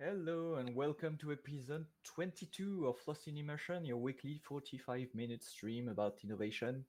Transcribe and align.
Hello 0.00 0.56
and 0.56 0.74
welcome 0.74 1.16
to 1.18 1.30
episode 1.30 1.86
22 2.02 2.84
of 2.88 2.96
Lost 3.06 3.28
in 3.28 3.38
Immersion, 3.38 3.84
your 3.84 3.96
weekly 3.96 4.40
45 4.42 5.06
minute 5.14 5.44
stream 5.44 5.88
about 5.88 6.18
innovation. 6.24 6.84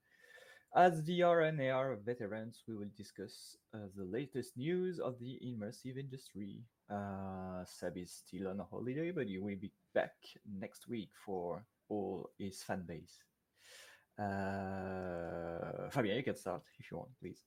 As 0.75 1.01
VR 1.03 1.47
and 1.47 1.61
AR 1.61 1.95
veterans, 2.03 2.63
we 2.67 2.75
will 2.75 2.89
discuss 2.97 3.57
uh, 3.75 3.89
the 3.95 4.05
latest 4.05 4.57
news 4.57 4.99
of 4.99 5.19
the 5.19 5.39
immersive 5.45 5.99
industry. 5.99 6.63
Uh, 6.89 7.63
Seb 7.63 7.97
is 7.97 8.23
still 8.25 8.47
on 8.47 8.59
a 8.59 8.63
holiday, 8.63 9.11
but 9.11 9.27
he 9.27 9.37
will 9.37 9.55
be 9.55 9.71
back 9.93 10.15
next 10.59 10.87
week 10.89 11.09
for 11.23 11.63
all 11.89 12.31
his 12.39 12.63
fan 12.63 12.85
base. 12.87 13.21
Uh, 14.17 15.89
Fabien, 15.91 16.17
you 16.17 16.23
can 16.23 16.35
start 16.35 16.63
if 16.79 16.89
you 16.89 16.97
want, 16.97 17.09
please. 17.21 17.43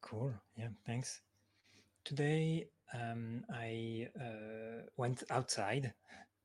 Cool. 0.00 0.34
Yeah, 0.56 0.70
thanks. 0.84 1.20
Today, 2.04 2.66
um, 2.94 3.44
I 3.52 4.08
uh, 4.18 4.82
went 4.96 5.22
outside. 5.30 5.92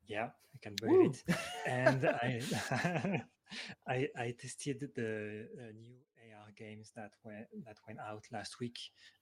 Yeah, 0.08 0.30
I 0.54 0.58
can 0.62 0.76
believe 0.76 1.24
it. 1.28 1.36
and 1.66 2.06
I, 2.22 2.42
I, 3.88 4.08
I 4.18 4.36
tested 4.40 4.90
the 4.96 5.48
uh, 5.58 5.72
new 5.80 5.96
AR 6.34 6.52
games 6.58 6.92
that 6.96 7.12
went 7.24 7.48
that 7.66 7.78
went 7.88 8.00
out 8.00 8.26
last 8.32 8.60
week, 8.60 8.78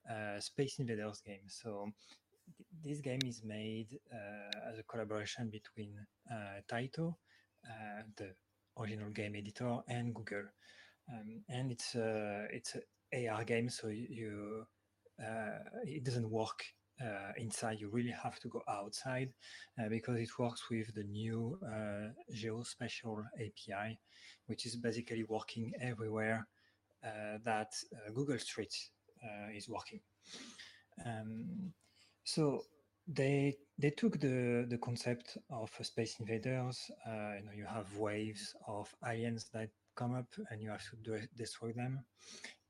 uh, 0.10 0.40
Space 0.40 0.80
Invaders 0.80 1.22
game. 1.22 1.48
So 1.48 1.90
th- 2.58 2.68
this 2.84 3.00
game 3.02 3.22
is 3.26 3.44
made 3.44 4.00
uh, 4.12 4.70
as 4.72 4.80
a 4.80 4.84
collaboration 4.84 5.50
between 5.50 5.96
uh, 6.32 6.62
Taito, 6.70 7.16
uh, 7.70 8.04
the 8.18 8.34
original 8.78 9.12
game 9.12 9.36
editor, 9.36 9.78
and 9.88 10.14
Google. 10.14 10.46
Um, 11.10 11.44
and 11.50 11.72
it's 11.72 11.96
a 11.96 12.48
it's 12.52 12.76
a 13.14 13.28
AR 13.28 13.44
game, 13.44 13.70
so 13.70 13.88
you 13.88 14.66
it 15.86 16.04
doesn't 16.04 16.30
work 16.30 16.64
uh, 17.02 17.32
inside, 17.38 17.80
you 17.80 17.90
really 17.90 18.14
have 18.24 18.40
to 18.40 18.48
go 18.48 18.62
outside 18.68 19.34
uh, 19.80 19.90
because 19.90 20.20
it 20.20 20.30
works 20.38 20.70
with 20.70 20.94
the 20.94 21.04
new 21.04 21.58
uh, 21.66 22.10
Geospatial 22.34 23.24
API, 23.36 24.00
which 24.46 24.66
is 24.66 24.76
basically 24.76 25.24
working 25.24 25.72
everywhere 25.82 26.48
uh, 27.04 27.38
that 27.44 27.74
uh, 27.94 28.12
Google 28.14 28.38
Street 28.40 28.74
uh, 29.24 29.52
is 29.56 29.68
working. 29.68 30.00
Um, 31.06 31.74
so 32.24 32.64
they 33.08 33.58
they 33.78 33.90
took 33.90 34.20
the 34.20 34.66
the 34.70 34.78
concept 34.78 35.38
of 35.50 35.70
Space 35.82 36.20
Invaders. 36.20 36.80
you 37.06 37.44
know, 37.44 37.52
you 37.54 37.66
have 37.66 37.98
waves 37.98 38.56
of 38.68 38.94
aliens 39.06 39.50
that 39.54 39.70
come 39.96 40.16
up, 40.16 40.28
and 40.50 40.62
you 40.62 40.70
have 40.70 40.84
to 40.90 41.20
destroy 41.36 41.74
them, 41.74 42.06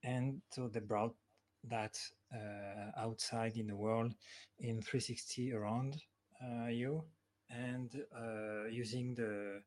and 0.04 0.42
so 0.52 0.68
they 0.68 0.80
brought 0.80 1.14
that 1.70 1.98
uh, 2.34 2.92
outside 3.00 3.58
in 3.58 3.68
the 3.68 3.76
world 3.76 4.14
in 4.60 4.82
360 4.82 5.54
around 5.54 6.02
uh, 6.42 6.68
you 6.68 7.04
and 7.50 8.04
uh, 8.16 8.66
using 8.70 9.14
the, 9.16 9.62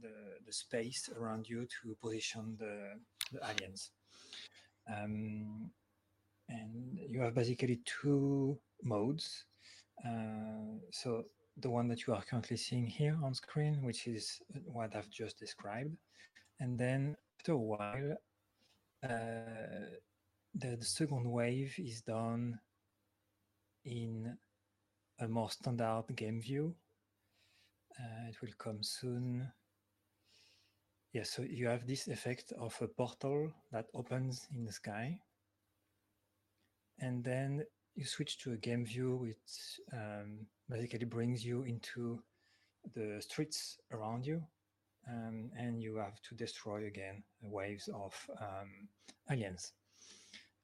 the, 0.00 0.12
the 0.46 0.52
space 0.52 1.10
around 1.16 1.48
you 1.48 1.66
to 1.66 1.96
position 2.00 2.56
the, 2.58 2.92
the 3.32 3.40
aliens. 3.44 3.90
Um, 4.92 5.70
and 6.48 6.98
you 7.08 7.20
have 7.20 7.34
basically 7.34 7.80
two 7.84 8.58
modes. 8.82 9.44
Uh, 10.04 10.78
so 10.90 11.24
the 11.58 11.70
one 11.70 11.88
that 11.88 12.06
you 12.06 12.14
are 12.14 12.22
currently 12.22 12.56
seeing 12.56 12.86
here 12.86 13.18
on 13.22 13.34
screen, 13.34 13.82
which 13.82 14.06
is 14.06 14.40
what 14.64 14.94
I've 14.96 15.10
just 15.10 15.38
described, 15.38 15.96
and 16.58 16.78
then 16.78 17.16
after 17.38 17.52
a 17.52 17.58
while, 17.58 18.16
uh, 19.02 19.86
the, 20.54 20.76
the 20.76 20.84
second 20.84 21.30
wave 21.30 21.74
is 21.78 22.02
done 22.02 22.58
in 23.84 24.36
a 25.20 25.28
more 25.28 25.50
standard 25.50 26.04
game 26.16 26.40
view. 26.40 26.74
Uh, 27.98 28.28
it 28.28 28.40
will 28.40 28.54
come 28.58 28.82
soon. 28.82 29.50
Yeah, 31.12 31.24
so 31.24 31.42
you 31.42 31.66
have 31.66 31.86
this 31.86 32.08
effect 32.08 32.52
of 32.58 32.76
a 32.80 32.88
portal 32.88 33.50
that 33.72 33.86
opens 33.94 34.46
in 34.54 34.64
the 34.64 34.72
sky. 34.72 35.18
And 37.00 37.24
then 37.24 37.64
you 37.96 38.04
switch 38.04 38.38
to 38.38 38.52
a 38.52 38.56
game 38.56 38.84
view, 38.84 39.16
which 39.16 39.80
um, 39.92 40.46
basically 40.68 41.04
brings 41.04 41.44
you 41.44 41.62
into 41.64 42.22
the 42.94 43.20
streets 43.20 43.78
around 43.92 44.26
you. 44.26 44.42
Um, 45.08 45.50
and 45.56 45.82
you 45.82 45.96
have 45.96 46.20
to 46.28 46.34
destroy 46.34 46.86
again 46.86 47.22
waves 47.40 47.88
of 47.88 48.14
um, 48.40 48.88
aliens 49.30 49.72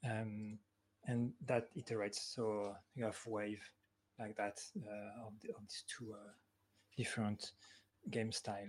um, 0.04 0.58
and 1.06 1.32
that 1.46 1.74
iterates. 1.76 2.34
So 2.34 2.74
you 2.94 3.04
have 3.04 3.18
wave 3.26 3.62
like 4.18 4.36
that 4.36 4.60
uh, 4.76 5.26
of, 5.26 5.32
the, 5.40 5.50
of, 5.50 5.60
these 5.68 5.84
two 5.86 6.12
uh, 6.12 6.30
different 6.96 7.52
game 8.10 8.32
style. 8.32 8.68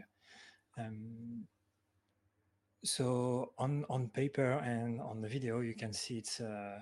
Um, 0.77 1.47
so 2.83 3.53
on 3.57 3.85
on 3.89 4.09
paper 4.09 4.51
and 4.63 5.01
on 5.01 5.21
the 5.21 5.27
video, 5.27 5.61
you 5.61 5.73
can 5.73 5.93
see 5.93 6.19
it's 6.19 6.39
uh, 6.39 6.79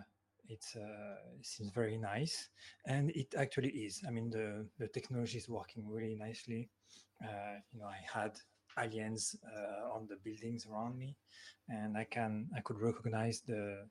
it's 0.49 0.75
uh, 0.75 1.15
it 1.39 1.45
seems 1.45 1.71
very 1.71 1.97
nice, 1.97 2.49
and 2.85 3.11
it 3.11 3.33
actually 3.37 3.69
is. 3.69 4.03
I 4.07 4.11
mean, 4.11 4.29
the 4.29 4.67
the 4.77 4.87
technology 4.87 5.37
is 5.37 5.49
working 5.49 5.87
really 5.87 6.15
nicely. 6.15 6.69
Uh, 7.23 7.59
you 7.71 7.79
know, 7.79 7.87
I 7.87 7.99
had 8.11 8.37
aliens 8.77 9.35
uh, 9.45 9.95
on 9.95 10.07
the 10.07 10.17
buildings 10.17 10.67
around 10.67 10.97
me, 10.97 11.15
and 11.69 11.97
I 11.97 12.03
can 12.03 12.49
I 12.55 12.61
could 12.61 12.81
recognize 12.81 13.41
the 13.41 13.87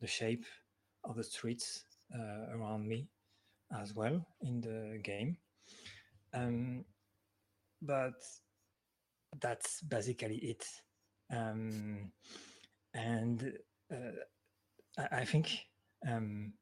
the 0.00 0.06
shape 0.06 0.44
of 1.04 1.16
the 1.16 1.24
streets 1.24 1.84
uh, 2.14 2.54
around 2.54 2.86
me 2.86 3.08
as 3.80 3.94
well 3.94 4.24
in 4.42 4.60
the 4.60 4.98
game. 5.02 5.36
Um, 6.32 6.84
but 7.82 8.14
that's 9.40 9.82
basically 9.82 10.36
it. 10.36 10.64
Um, 11.32 12.12
and 12.94 13.52
uh, 13.92 14.98
I, 14.98 15.20
I, 15.20 15.24
think 15.24 15.58
um, 16.08 16.52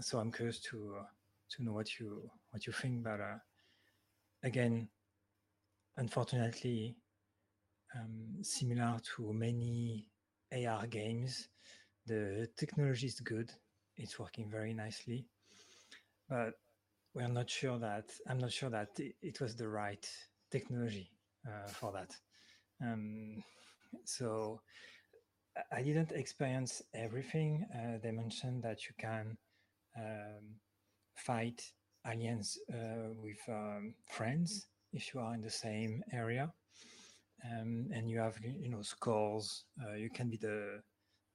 so. 0.00 0.18
I'm 0.18 0.30
curious 0.30 0.60
to 0.70 0.94
uh, 1.00 1.04
to 1.50 1.64
know 1.64 1.72
what 1.72 1.98
you 1.98 2.30
what 2.50 2.66
you 2.66 2.72
think. 2.72 3.02
But 3.02 3.20
uh, 3.20 3.38
again, 4.44 4.88
unfortunately, 5.96 6.96
um, 7.96 8.42
similar 8.42 8.98
to 9.16 9.32
many 9.32 10.06
AR 10.52 10.86
games, 10.86 11.48
the 12.06 12.48
technology 12.56 13.06
is 13.06 13.20
good. 13.20 13.50
It's 13.96 14.18
working 14.18 14.50
very 14.50 14.74
nicely. 14.74 15.26
But 16.28 16.54
we're 17.14 17.28
not 17.28 17.50
sure 17.50 17.78
that 17.78 18.10
i'm 18.28 18.38
not 18.38 18.52
sure 18.52 18.70
that 18.70 18.88
it 18.98 19.40
was 19.40 19.54
the 19.54 19.68
right 19.68 20.08
technology 20.50 21.10
uh, 21.46 21.68
for 21.68 21.92
that. 21.92 22.14
Um, 22.82 23.42
so 24.04 24.60
i 25.70 25.82
didn't 25.82 26.12
experience 26.12 26.82
everything. 26.94 27.66
Uh, 27.74 27.98
they 28.02 28.10
mentioned 28.10 28.62
that 28.62 28.86
you 28.86 28.94
can 28.98 29.36
um, 29.96 30.56
fight 31.14 31.62
aliens 32.06 32.58
uh, 32.72 33.12
with 33.22 33.38
um, 33.48 33.94
friends 34.08 34.66
if 34.92 35.12
you 35.12 35.20
are 35.20 35.34
in 35.34 35.42
the 35.42 35.50
same 35.50 36.02
area. 36.12 36.52
Um, 37.44 37.88
and 37.92 38.08
you 38.08 38.18
have 38.18 38.38
you 38.42 38.70
know 38.70 38.82
scores 38.82 39.64
uh, 39.84 39.94
you 39.94 40.10
can 40.10 40.30
be 40.30 40.36
the 40.36 40.80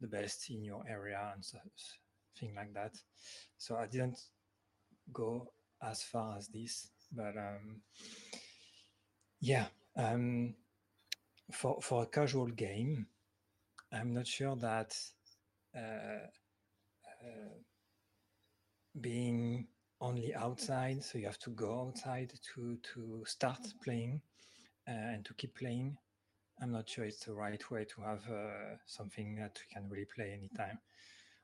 the 0.02 0.08
best 0.08 0.50
in 0.50 0.64
your 0.64 0.84
area 0.88 1.32
and 1.34 1.44
so, 1.44 1.58
thing 2.40 2.54
like 2.56 2.74
that. 2.74 2.96
So 3.58 3.76
I 3.78 3.88
didn't 3.88 4.20
go 5.12 5.52
as 5.82 6.04
far 6.04 6.38
as 6.38 6.48
this, 6.48 6.90
but 7.12 7.36
um, 7.38 7.82
yeah, 9.40 9.66
um, 9.96 10.56
for 11.52 11.82
for 11.82 12.04
a 12.04 12.08
casual 12.08 12.48
game, 12.48 13.08
I'm 13.92 14.14
not 14.14 14.28
sure 14.28 14.56
that 14.58 14.96
uh, 15.76 16.28
uh, 17.24 17.56
being 19.00 19.68
only 20.00 20.34
outside, 20.36 21.04
so 21.04 21.18
you 21.18 21.26
have 21.26 21.40
to 21.40 21.50
go 21.52 21.88
outside 21.88 22.34
to 22.54 22.78
to 22.94 23.24
start 23.26 23.60
playing 23.84 24.22
uh, 24.88 24.92
and 24.92 25.26
to 25.26 25.34
keep 25.34 25.56
playing. 25.56 25.98
I'm 26.62 26.72
not 26.72 26.90
sure 26.90 27.06
it's 27.06 27.26
the 27.26 27.34
right 27.34 27.62
way 27.70 27.86
to 27.86 28.02
have 28.02 28.24
uh, 28.30 28.78
something 28.86 29.36
that 29.36 29.60
we 29.60 29.74
can 29.74 29.90
really 29.90 30.08
play 30.14 30.34
anytime. 30.34 30.80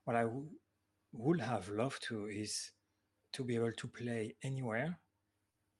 What 0.05 0.15
I 0.15 0.25
would 1.11 1.39
have 1.39 1.69
loved 1.69 2.03
to 2.07 2.25
is 2.27 2.71
to 3.33 3.43
be 3.43 3.55
able 3.55 3.71
to 3.73 3.87
play 3.87 4.35
anywhere, 4.43 4.97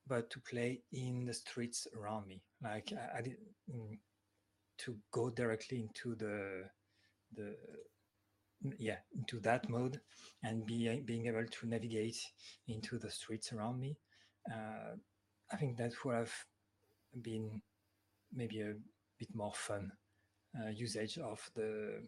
but 0.08 0.30
to 0.32 0.40
play 0.40 0.82
in 0.92 1.26
the 1.26 1.34
streets 1.34 1.88
around 1.98 2.28
me. 2.28 2.44
Like 2.64 2.94
I, 2.94 3.18
I 3.18 3.22
did 3.22 3.38
mm, 3.74 3.98
to 4.80 4.98
go 5.12 5.30
directly 5.30 5.82
into 5.82 6.16
the 6.16 6.70
the 7.36 7.56
yeah 8.78 8.98
into 9.16 9.40
that 9.42 9.68
mode 9.70 10.00
and 10.44 10.66
be 10.66 11.02
being 11.02 11.28
able 11.28 11.46
to 11.46 11.68
navigate 11.68 12.18
into 12.68 12.98
the 12.98 13.10
streets 13.10 13.52
around 13.52 13.80
me. 13.80 13.98
Uh, 14.52 14.96
I 15.52 15.58
think 15.58 15.78
that 15.78 15.94
would 16.06 16.16
have 16.16 16.34
been 17.22 17.62
maybe 18.34 18.62
a 18.62 18.74
bit 19.26 19.36
more 19.36 19.54
fun 19.54 19.92
uh, 20.60 20.70
usage 20.70 21.18
of 21.18 21.40
the 21.56 22.02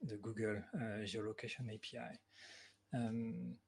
the 0.00 0.16
Google 0.16 0.56
uh, 0.74 1.04
geolocation 1.04 1.68
API. 1.74 2.18
Um, 2.94 3.58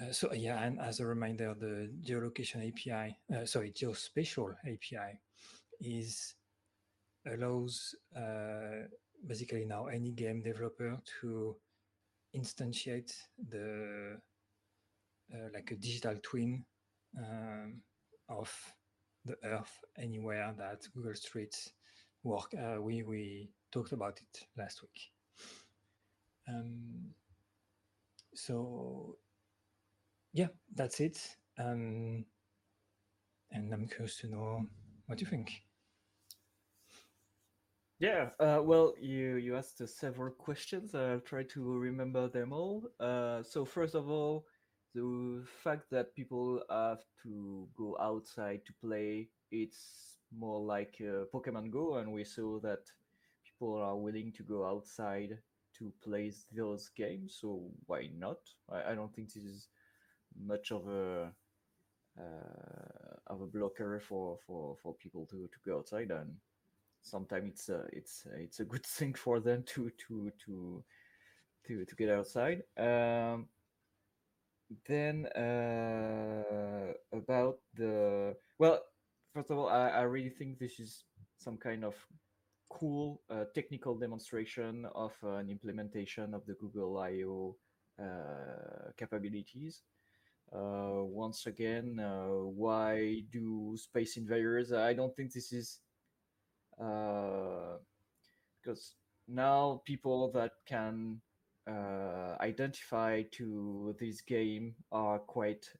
Uh, 0.00 0.12
so 0.12 0.32
yeah, 0.32 0.64
and 0.64 0.80
as 0.80 1.00
a 1.00 1.06
reminder, 1.06 1.54
the 1.54 1.90
geolocation 2.00 2.66
API, 2.68 3.16
uh, 3.34 3.44
sorry, 3.44 3.70
geospatial 3.72 4.54
API, 4.64 5.20
is 5.80 6.36
allows 7.26 7.94
uh, 8.16 8.86
basically 9.26 9.64
now 9.66 9.86
any 9.88 10.12
game 10.12 10.42
developer 10.42 10.98
to 11.20 11.54
instantiate 12.34 13.12
the 13.50 14.16
uh, 15.34 15.48
like 15.52 15.70
a 15.70 15.76
digital 15.76 16.16
twin 16.22 16.64
um, 17.18 17.82
of 18.28 18.50
the 19.26 19.36
Earth 19.44 19.84
anywhere 19.98 20.54
that 20.56 20.88
Google 20.94 21.14
Streets 21.14 21.72
work. 22.22 22.52
Uh, 22.54 22.80
we 22.80 23.02
we 23.02 23.50
talked 23.72 23.92
about 23.92 24.20
it 24.20 24.46
last 24.56 24.82
week. 24.82 25.10
Um, 26.48 27.14
so 28.34 29.16
yeah, 30.32 30.48
that's 30.74 31.00
it. 31.00 31.18
Um, 31.58 32.24
and 33.52 33.72
I'm 33.72 33.86
curious 33.88 34.16
to 34.18 34.28
know 34.28 34.66
what 35.06 35.20
you 35.20 35.26
think. 35.26 35.62
Yeah, 37.98 38.30
uh, 38.40 38.60
well, 38.62 38.94
you 38.98 39.36
you 39.36 39.56
asked 39.56 39.86
several 39.86 40.30
questions. 40.32 40.94
I'll 40.94 41.20
try 41.20 41.42
to 41.42 41.78
remember 41.78 42.28
them 42.28 42.52
all. 42.52 42.88
Uh, 42.98 43.42
so 43.42 43.64
first 43.66 43.94
of 43.94 44.08
all, 44.08 44.46
the 44.94 45.44
fact 45.62 45.90
that 45.90 46.14
people 46.14 46.62
have 46.70 47.02
to 47.22 47.68
go 47.76 47.96
outside 48.00 48.62
to 48.64 48.72
play, 48.80 49.28
it's 49.50 50.16
more 50.36 50.60
like 50.60 50.96
uh, 51.00 51.24
Pokemon 51.32 51.70
Go, 51.70 51.96
and 51.96 52.12
we 52.12 52.24
saw 52.24 52.58
that 52.60 52.90
people 53.44 53.76
are 53.76 53.96
willing 53.96 54.32
to 54.32 54.42
go 54.42 54.66
outside 54.66 55.38
to 55.78 55.92
play 56.02 56.32
those 56.52 56.90
games. 56.96 57.38
So 57.40 57.62
why 57.86 58.10
not? 58.16 58.38
I, 58.70 58.92
I 58.92 58.94
don't 58.94 59.14
think 59.14 59.32
this 59.32 59.44
is 59.44 59.68
much 60.38 60.70
of 60.70 60.86
a 60.88 61.32
uh, 62.18 63.16
of 63.26 63.40
a 63.40 63.46
blocker 63.46 64.00
for, 64.00 64.38
for, 64.46 64.76
for 64.82 64.94
people 64.94 65.26
to, 65.26 65.48
to 65.48 65.58
go 65.64 65.78
outside 65.78 66.10
and 66.10 66.34
sometimes 67.02 67.48
it's 67.50 67.68
a, 67.68 67.84
it's 67.92 68.26
it's 68.36 68.60
a 68.60 68.64
good 68.64 68.84
thing 68.98 69.14
for 69.14 69.40
them 69.40 69.62
to 69.64 69.90
to 69.90 70.30
to 70.44 70.82
to, 71.66 71.84
to 71.84 71.94
get 71.94 72.10
outside 72.10 72.62
um, 72.76 73.46
then 74.86 75.26
uh, 75.26 76.92
about 77.12 77.58
the 77.74 78.34
well 78.58 78.80
first 79.32 79.50
of 79.50 79.58
all 79.58 79.68
I, 79.68 79.88
I 79.88 80.02
really 80.02 80.30
think 80.30 80.58
this 80.58 80.80
is 80.80 81.04
some 81.36 81.56
kind 81.56 81.84
of 81.84 81.94
cool 82.70 83.22
uh, 83.30 83.44
technical 83.54 83.96
demonstration 83.96 84.86
of 84.94 85.12
an 85.22 85.50
implementation 85.50 86.34
of 86.34 86.46
the 86.46 86.54
google 86.54 86.98
io 86.98 87.56
uh, 88.00 88.92
capabilities 88.96 89.82
uh, 90.52 91.04
once 91.04 91.46
again, 91.46 92.00
uh, 92.00 92.26
why 92.26 93.22
do 93.30 93.76
space 93.76 94.16
invaders? 94.16 94.72
I 94.72 94.92
don't 94.94 95.14
think 95.14 95.32
this 95.32 95.52
is 95.52 95.78
uh, 96.80 97.76
because 98.60 98.94
now 99.28 99.82
people 99.84 100.32
that 100.32 100.52
can 100.66 101.20
uh, 101.68 102.34
identify 102.40 103.22
to 103.32 103.94
this 104.00 104.20
game 104.22 104.74
are 104.90 105.20
quite 105.20 105.70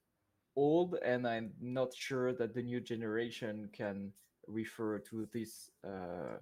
old, 0.57 0.97
and 1.05 1.27
I'm 1.27 1.53
not 1.61 1.95
sure 1.95 2.33
that 2.35 2.55
the 2.55 2.63
new 2.63 2.81
generation 2.81 3.69
can 3.73 4.13
refer 4.47 4.99
to 4.99 5.29
this 5.33 5.71
uh, 5.85 6.39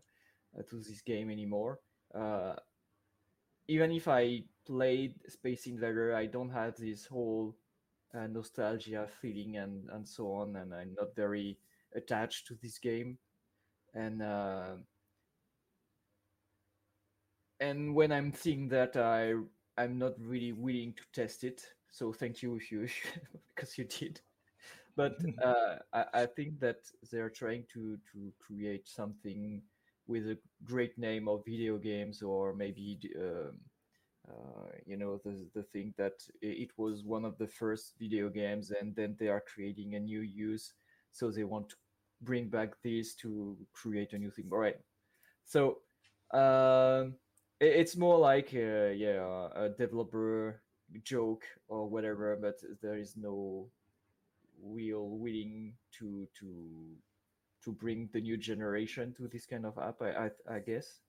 to 0.69 0.77
this 0.77 1.03
game 1.03 1.31
anymore. 1.31 1.81
Uh, 2.15 2.55
even 3.69 3.93
if 3.93 4.09
I 4.09 4.45
played 4.67 5.15
Space 5.29 5.67
Invader, 5.67 6.15
I 6.15 6.27
don't 6.27 6.51
have 6.51 6.77
this 6.77 7.07
whole 7.07 7.55
uh, 8.15 8.27
nostalgia 8.27 9.07
feeling 9.21 9.57
and 9.57 9.89
and 9.91 10.09
so 10.09 10.33
on 10.33 10.57
and 10.57 10.75
i'm 10.75 10.95
not 10.99 11.15
very 11.15 11.59
attached 11.95 12.47
to 12.47 12.55
this 12.63 12.79
game 12.79 13.19
and 13.95 14.23
uh, 14.23 14.77
and 17.61 17.95
when 17.95 18.13
i'm 18.13 18.33
seeing 18.33 18.69
that 18.69 18.97
i 18.97 19.35
i'm 19.77 19.99
not 19.99 20.15
really 20.21 20.53
willing 20.53 20.95
to 20.95 21.03
test 21.13 21.45
it 21.45 21.63
so 21.91 22.13
thank 22.13 22.43
you 22.43 22.57
if 22.57 22.71
you 22.71 22.89
because 23.55 23.79
you 23.79 23.85
did. 23.85 24.21
But 24.97 25.17
uh, 25.45 25.77
I, 25.93 26.05
I 26.15 26.27
think 26.27 26.61
that 26.61 26.79
they're 27.11 27.31
trying 27.31 27.65
to 27.75 27.99
to 28.13 28.33
create 28.39 28.89
something 28.89 29.63
with 30.07 30.27
a 30.27 30.39
great 30.65 30.99
name 30.99 31.29
of 31.29 31.45
video 31.45 31.77
games 31.77 32.23
or 32.23 32.55
maybe 32.55 32.99
um, 33.21 33.59
uh, 34.29 34.71
you 34.87 34.97
know 34.97 35.21
the 35.25 35.47
the 35.55 35.63
thing 35.63 35.95
that 35.99 36.15
it 36.43 36.71
was 36.77 37.05
one 37.05 37.25
of 37.25 37.39
the 37.39 37.47
first 37.47 37.95
video 37.99 38.29
games 38.29 38.71
and 38.71 38.95
then 38.97 39.17
they 39.19 39.29
are 39.29 39.43
creating 39.53 39.95
a 39.95 40.01
new 40.01 40.21
use. 40.21 40.73
So 41.13 41.31
they 41.31 41.45
want 41.45 41.69
to 41.71 41.77
bring 42.23 42.49
back 42.49 42.75
this 42.83 43.15
to 43.17 43.57
create 43.73 44.13
a 44.13 44.19
new 44.19 44.31
thing. 44.31 44.49
All 44.53 44.59
right. 44.59 44.77
So 45.45 45.79
um, 46.33 47.15
it, 47.61 47.73
it's 47.81 47.97
more 47.97 48.19
like 48.19 48.53
a, 48.55 48.95
yeah 48.95 49.49
a 49.55 49.69
developer 49.71 50.61
joke 51.05 51.45
or 51.69 51.87
whatever 51.89 52.37
but 52.41 52.59
there 52.81 52.97
is 52.97 53.17
no 53.17 53.67
real 54.63 55.09
willing 55.11 55.73
to 55.93 56.27
to 56.39 56.49
to 57.63 57.73
bring 57.73 58.09
the 58.13 58.21
new 58.21 58.37
generation 58.37 59.15
to 59.17 59.29
this 59.29 59.47
kind 59.47 59.67
of 59.67 59.77
app 59.79 60.01
i 60.03 60.27
i, 60.27 60.31
I 60.57 60.59
guess. 60.61 61.01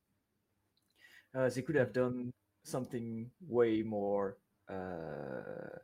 Uh, 1.35 1.47
they 1.47 1.61
could 1.61 1.75
have 1.75 1.93
done 1.93 2.33
something 2.63 3.29
way 3.47 3.83
more 3.83 4.37
uh, 4.67 5.77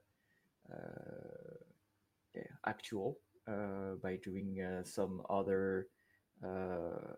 uh, 0.74 1.56
yeah, 2.34 2.44
actual 2.66 3.20
uh, 3.48 3.96
by 4.02 4.18
doing 4.18 4.62
uh, 4.62 4.84
some 4.84 5.22
other 5.30 5.88
uh, 6.44 7.14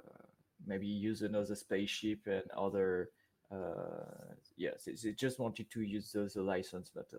maybe 0.65 0.88
use 0.88 1.21
another 1.21 1.56
spaceship 1.56 2.19
and 2.27 2.44
other 2.56 3.09
uh, 3.51 4.33
yes 4.57 4.88
they 5.03 5.11
just 5.11 5.39
wanted 5.39 5.69
to 5.71 5.81
use 5.81 6.11
the 6.11 6.41
license 6.41 6.91
but 6.94 7.07
uh, 7.13 7.17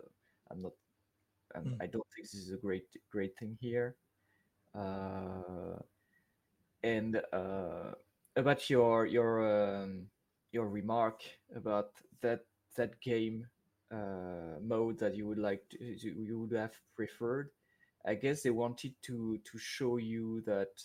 i'm 0.50 0.60
not 0.60 0.72
I'm, 1.54 1.64
mm. 1.64 1.76
i 1.80 1.86
don't 1.86 2.06
think 2.14 2.30
this 2.30 2.34
is 2.34 2.52
a 2.52 2.56
great 2.56 2.86
great 3.10 3.36
thing 3.38 3.56
here 3.60 3.96
uh, 4.74 5.78
and 6.82 7.20
uh, 7.32 7.92
about 8.36 8.70
your 8.70 9.06
your 9.06 9.82
um, 9.82 10.06
your 10.52 10.68
remark 10.68 11.22
about 11.54 11.90
that 12.20 12.44
that 12.76 13.00
game 13.00 13.46
uh, 13.90 14.60
mode 14.62 14.98
that 14.98 15.16
you 15.16 15.26
would 15.26 15.38
like 15.38 15.62
to, 15.70 15.78
you 15.82 16.38
would 16.40 16.52
have 16.52 16.74
preferred. 16.94 17.50
I 18.06 18.14
guess 18.14 18.42
they 18.42 18.50
wanted 18.50 18.94
to 19.02 19.38
to 19.38 19.58
show 19.58 19.96
you 19.96 20.42
that 20.42 20.82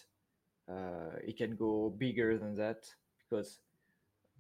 uh, 0.70 1.18
it 1.24 1.38
can 1.38 1.56
go 1.56 1.94
bigger 1.98 2.38
than 2.38 2.56
that 2.56 2.86
because 3.20 3.60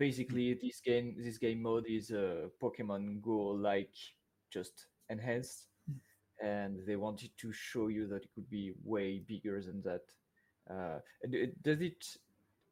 basically 0.04 0.54
this 0.54 0.82
game 0.82 1.16
this 1.18 1.38
game 1.38 1.62
mode 1.62 1.86
is 1.88 2.12
a 2.12 2.50
Pokemon 2.62 3.22
Go 3.22 3.40
like 3.72 3.96
just 4.52 4.88
enhanced, 5.10 5.68
and 6.42 6.72
they 6.86 6.98
wanted 6.98 7.32
to 7.38 7.54
show 7.54 7.88
you 7.88 8.08
that 8.08 8.24
it 8.24 8.32
could 8.36 8.50
be 8.50 8.74
way 8.84 9.24
bigger 9.28 9.62
than 9.62 9.82
that. 9.82 10.06
Uh, 10.70 11.00
does 11.64 11.82
it? 11.82 12.02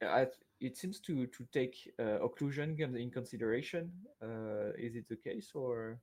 I, 0.01 0.27
it 0.59 0.77
seems 0.77 0.99
to 1.07 1.27
to 1.27 1.41
take 1.53 1.75
uh, 1.99 2.19
occlusion 2.27 2.67
in 3.03 3.11
consideration. 3.11 3.91
Uh, 4.21 4.69
is 4.77 4.95
it 4.95 5.07
the 5.07 5.19
case 5.27 5.51
or? 5.55 5.99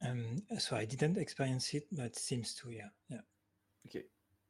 Um, 0.00 0.42
so 0.58 0.76
I 0.76 0.84
didn't 0.84 1.18
experience 1.18 1.74
it, 1.74 1.86
but 1.90 2.06
it 2.06 2.16
seems 2.16 2.54
to, 2.58 2.70
yeah, 2.70 2.90
yeah. 3.08 3.24
Okay, 3.84 4.04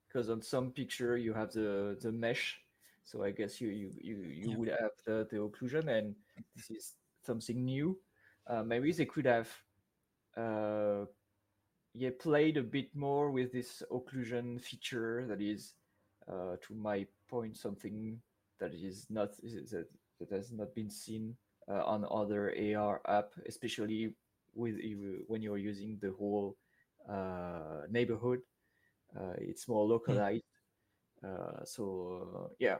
because 0.06 0.28
on 0.28 0.42
some 0.42 0.72
picture 0.72 1.16
you 1.16 1.32
have 1.32 1.52
the 1.52 1.96
the 2.02 2.12
mesh, 2.12 2.60
so 3.08 3.24
I 3.24 3.30
guess 3.30 3.58
you 3.58 3.68
you 3.68 3.90
you, 4.02 4.16
you 4.16 4.50
yeah. 4.50 4.56
would 4.56 4.68
have 4.68 4.90
the, 5.06 5.26
the 5.30 5.38
occlusion, 5.38 5.88
and 5.88 6.14
this 6.54 6.70
is 6.70 6.92
something 7.24 7.64
new. 7.64 7.98
Uh, 8.46 8.62
maybe 8.62 8.92
they 8.92 9.06
could 9.06 9.24
have, 9.24 9.48
uh, 10.36 11.06
yeah, 11.94 12.10
played 12.20 12.58
a 12.58 12.62
bit 12.62 12.94
more 12.94 13.30
with 13.30 13.50
this 13.50 13.82
occlusion 13.90 14.60
feature 14.60 15.24
that 15.26 15.40
is 15.40 15.72
uh, 16.30 16.56
to 16.66 16.74
my 16.74 17.06
point 17.30 17.56
something 17.56 18.20
that 18.60 18.74
is 18.74 19.06
not 19.08 19.32
that, 19.40 19.86
that 20.20 20.30
has 20.30 20.52
not 20.52 20.74
been 20.74 20.90
seen 20.90 21.34
uh, 21.66 21.84
on 21.84 22.04
other 22.10 22.52
AR 22.76 23.00
app, 23.08 23.32
especially 23.48 24.12
with 24.54 24.76
when 25.28 25.40
you're 25.40 25.56
using 25.56 25.98
the 26.02 26.12
whole 26.18 26.58
uh, 27.08 27.86
neighborhood. 27.88 28.40
Uh, 29.18 29.32
it's 29.38 29.66
more 29.66 29.86
hmm. 29.86 29.92
localized. 29.92 30.44
Mm. 31.24 31.66
so 31.66 32.52
yeah, 32.60 32.76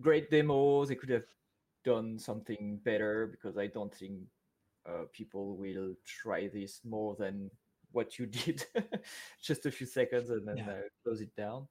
great 0.00 0.30
demo. 0.30 0.84
They 0.84 0.94
could 0.94 1.10
have 1.10 1.26
done 1.84 2.18
something 2.18 2.78
better 2.84 3.26
because 3.26 3.56
I 3.56 3.66
don't 3.66 3.94
think 3.94 4.20
uh, 4.86 5.04
people 5.12 5.56
will 5.56 5.94
try 6.04 6.48
this 6.48 6.80
more 6.84 7.16
than 7.18 7.50
what 7.92 8.18
you 8.18 8.26
did 8.26 8.64
just 9.42 9.66
a 9.66 9.70
few 9.70 9.86
seconds 9.86 10.30
and 10.30 10.46
then 10.46 10.58
yeah. 10.58 10.70
uh, 10.70 10.80
close 11.02 11.20
it 11.20 11.34
down 11.36 11.66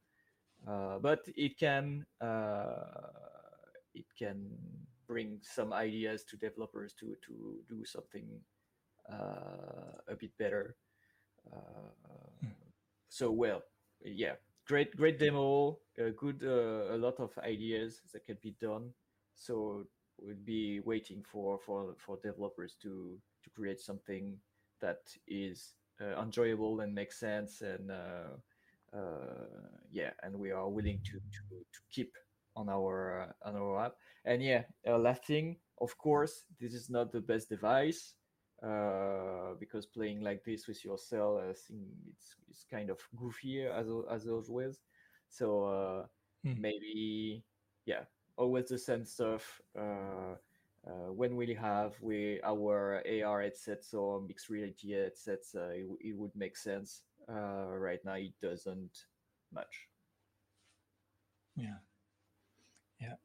uh, 0.68 1.00
but 1.00 1.22
it 1.36 1.58
can 1.58 2.06
uh, 2.22 2.76
it 3.94 4.06
can 4.18 4.46
bring 5.08 5.40
some 5.42 5.74
ideas 5.74 6.24
to 6.26 6.38
developers 6.38 6.94
to 6.94 7.16
to 7.26 7.60
do 7.70 7.86
something 7.86 8.28
uh, 9.12 9.98
a 10.08 10.16
bit 10.16 10.32
better. 10.38 10.76
Uh, 11.52 11.90
Mm. 12.42 12.54
So 13.10 13.32
well, 13.32 13.64
yeah, 14.02 14.36
great 14.70 14.96
great 14.96 15.18
demo, 15.18 15.80
a 15.98 16.12
good 16.12 16.44
uh, 16.46 16.94
a 16.94 16.98
lot 16.98 17.20
of 17.20 17.32
ideas 17.40 18.02
that 18.14 18.26
can 18.26 18.38
be 18.42 18.56
done. 18.62 18.94
So 19.36 19.86
we'll 20.22 20.46
be 20.46 20.80
waiting 20.82 21.24
for 21.24 21.60
for 21.66 21.96
for 21.98 22.20
developers 22.24 22.76
to 22.84 23.18
to 23.44 23.50
create 23.50 23.80
something 23.80 24.38
that 24.80 25.02
is 25.28 25.74
uh, 26.00 26.22
enjoyable 26.22 26.82
and 26.82 26.94
makes 26.94 27.20
sense 27.20 27.62
and 27.62 27.92
uh, 27.92 28.38
uh, 28.96 29.48
yeah, 29.92 30.12
and 30.24 30.36
we 30.36 30.52
are 30.52 30.70
willing 30.70 31.00
to 31.04 31.14
to, 31.14 31.44
to 31.74 31.80
keep 31.92 32.14
on 32.56 32.70
our 32.70 33.34
uh, 33.44 33.50
on 33.50 33.56
our 33.56 33.86
app. 33.86 33.96
And 34.26 34.44
yeah, 34.44 34.64
uh, 34.88 35.00
last 35.00 35.26
thing, 35.26 35.58
of 35.82 35.98
course, 35.98 36.44
this 36.60 36.74
is 36.74 36.90
not 36.90 37.12
the 37.12 37.22
best 37.22 37.50
device 37.50 38.14
uh, 38.64 39.54
because 39.60 39.86
playing 39.86 40.22
like 40.22 40.44
this 40.44 40.68
with 40.68 40.84
your 40.84 40.98
cell, 40.98 41.38
I 41.40 41.54
think 41.54 41.88
it's 42.12 42.36
it's 42.50 42.66
kind 42.70 42.90
of 42.90 43.00
goofy 43.18 43.66
as 43.66 43.88
as 44.12 44.28
always. 44.28 44.80
So 45.30 45.64
uh, 45.66 46.06
Mm. 46.46 46.58
maybe 46.58 47.44
yeah, 47.86 48.04
always 48.38 48.70
the 48.70 48.78
same 48.78 49.06
stuff. 49.06 49.62
Uh, 49.78 50.36
uh, 50.88 51.12
when 51.12 51.36
we 51.36 51.54
have 51.54 51.96
we 52.02 52.40
our 52.44 53.02
AR 53.06 53.42
headsets 53.42 53.94
or 53.94 54.22
mixed 54.22 54.50
reality 54.50 54.92
headsets, 54.94 55.56
uh, 55.56 55.70
it, 55.74 55.86
it 56.02 56.16
would 56.18 56.36
make 56.36 56.56
sense. 56.58 57.04
Uh, 57.30 57.68
right 57.78 58.04
now, 58.06 58.14
it 58.16 58.34
doesn't 58.42 59.06
much. 59.54 59.88
Yeah. 61.56 61.80
Yeah. 63.00 63.16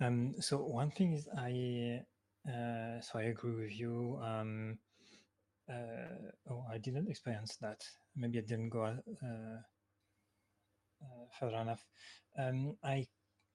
Um, 0.00 0.34
so 0.40 0.58
one 0.58 0.90
thing 0.90 1.12
is 1.12 1.28
I 1.36 2.02
uh, 2.48 3.00
so 3.00 3.18
I 3.18 3.24
agree 3.24 3.54
with 3.64 3.78
you. 3.78 4.18
Um, 4.22 4.78
uh, 5.68 6.30
oh, 6.50 6.64
I 6.70 6.78
didn't 6.78 7.08
experience 7.08 7.56
that. 7.58 7.82
Maybe 8.16 8.38
I 8.38 8.42
didn't 8.42 8.70
go 8.70 8.84
uh, 8.84 9.58
uh, 11.02 11.26
further 11.38 11.56
enough. 11.58 11.84
Um, 12.38 12.76
I 12.82 13.06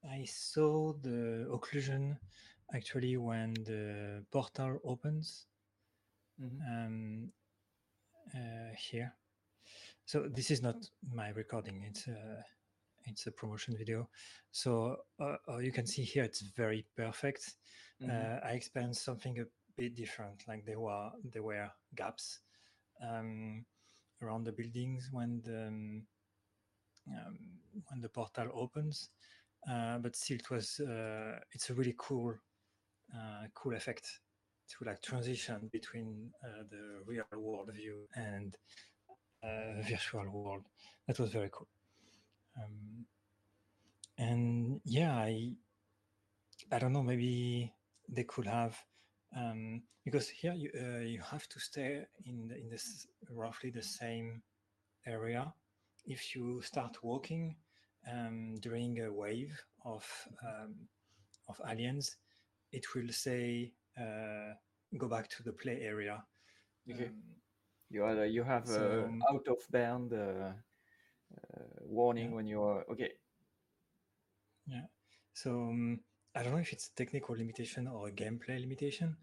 I 0.03 0.25
saw 0.25 0.93
the 0.93 1.47
occlusion 1.51 2.17
actually 2.73 3.17
when 3.17 3.53
the 3.65 4.23
portal 4.31 4.79
opens 4.83 5.47
Mhm. 6.39 6.61
um, 6.69 7.31
uh, 8.35 8.73
here. 8.77 9.13
So 10.05 10.27
this 10.29 10.51
is 10.51 10.61
not 10.61 10.89
my 11.13 11.29
recording; 11.29 11.83
it's 11.83 12.07
a 12.07 12.45
it's 13.05 13.27
a 13.27 13.31
promotion 13.31 13.75
video. 13.77 14.09
So 14.51 14.97
uh, 15.19 15.37
uh, 15.47 15.57
you 15.57 15.71
can 15.71 15.85
see 15.85 16.03
here 16.03 16.23
it's 16.23 16.41
very 16.41 16.85
perfect. 16.95 17.55
Mhm. 18.01 18.09
Uh, 18.09 18.39
I 18.47 18.51
experienced 18.51 19.03
something 19.03 19.39
a 19.39 19.45
bit 19.77 19.95
different. 19.95 20.47
Like 20.47 20.65
there 20.65 20.79
were 20.79 21.11
there 21.23 21.43
were 21.43 21.69
gaps 21.95 22.39
um, 23.01 23.65
around 24.21 24.45
the 24.45 24.51
buildings 24.51 25.09
when 25.11 25.41
the 25.43 25.67
um, 25.67 26.07
um, 27.07 27.37
when 27.89 28.01
the 28.01 28.09
portal 28.09 28.49
opens, 28.53 29.09
uh, 29.69 29.97
but 29.99 30.15
still 30.15 30.37
it 30.37 30.49
was 30.49 30.79
uh, 30.79 31.39
it's 31.51 31.69
a 31.69 31.73
really 31.73 31.95
cool 31.97 32.33
uh, 33.15 33.47
cool 33.55 33.75
effect 33.75 34.21
to 34.69 34.85
like 34.85 35.01
transition 35.01 35.69
between 35.71 36.31
uh, 36.43 36.63
the 36.69 37.01
real 37.05 37.25
world 37.35 37.71
view 37.73 38.07
and 38.15 38.55
uh, 39.43 39.81
virtual 39.89 40.29
world. 40.29 40.63
That 41.07 41.19
was 41.19 41.31
very 41.31 41.49
cool. 41.51 41.67
Um, 42.59 43.05
and 44.17 44.81
yeah, 44.85 45.15
I 45.15 45.53
I 46.71 46.79
don't 46.79 46.93
know. 46.93 47.03
Maybe 47.03 47.73
they 48.07 48.23
could 48.23 48.47
have 48.47 48.77
um, 49.35 49.83
because 50.05 50.29
here 50.29 50.53
you 50.53 50.71
uh, 50.75 50.99
you 50.99 51.21
have 51.21 51.47
to 51.49 51.59
stay 51.59 52.05
in 52.25 52.47
the, 52.47 52.57
in 52.57 52.69
this 52.69 53.07
roughly 53.29 53.69
the 53.71 53.83
same 53.83 54.41
area. 55.05 55.53
If 56.05 56.35
you 56.35 56.61
start 56.61 57.03
walking 57.03 57.55
um, 58.11 58.55
during 58.59 58.99
a 58.99 59.11
wave 59.11 59.57
of 59.85 60.05
um, 60.43 60.75
of 61.47 61.61
aliens, 61.67 62.17
it 62.71 62.85
will 62.95 63.09
say 63.11 63.73
uh, 63.97 64.53
go 64.97 65.07
back 65.07 65.29
to 65.29 65.43
the 65.43 65.53
play 65.53 65.81
area. 65.81 66.23
Okay. 66.91 67.05
Um, 67.07 67.23
You 67.91 68.03
are 68.05 68.25
you 68.25 68.43
have 68.43 68.67
So, 68.67 68.81
a 68.81 69.05
um, 69.05 69.21
out 69.33 69.47
of 69.47 69.57
band 69.71 70.13
uh, 70.13 70.53
uh, 71.35 71.63
warning 71.81 72.29
Yeah. 72.29 72.35
when 72.35 72.47
you're 72.47 72.85
okay. 72.91 73.11
Yeah. 74.67 74.85
So 75.33 75.51
um, 75.51 75.99
I 76.35 76.43
don't 76.43 76.53
know 76.53 76.59
if 76.59 76.73
it's 76.73 76.89
a 76.89 76.95
technical 76.95 77.35
limitation 77.35 77.87
or 77.87 78.07
a 78.07 78.11
gameplay 78.11 78.59
limitation, 78.59 79.17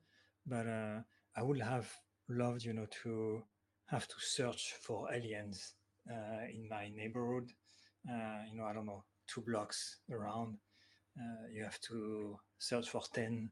but 0.46 0.66
uh, 0.66 1.00
I 1.36 1.42
would 1.42 1.60
have 1.60 1.90
loved, 2.28 2.64
you 2.64 2.72
know, 2.72 2.86
to 3.02 3.42
have 3.86 4.08
to 4.08 4.14
search 4.18 4.74
for 4.80 5.12
aliens 5.12 5.74
uh, 6.10 6.44
in 6.52 6.68
my 6.68 6.88
neighborhood. 6.88 7.52
Uh, 8.08 8.42
you 8.50 8.56
know, 8.56 8.64
I 8.64 8.72
don't 8.72 8.86
know, 8.86 9.04
two 9.26 9.40
blocks 9.42 9.98
around. 10.10 10.58
Uh, 11.18 11.46
you 11.52 11.64
have 11.64 11.80
to 11.82 12.38
search 12.58 12.88
for 12.90 13.02
ten 13.12 13.50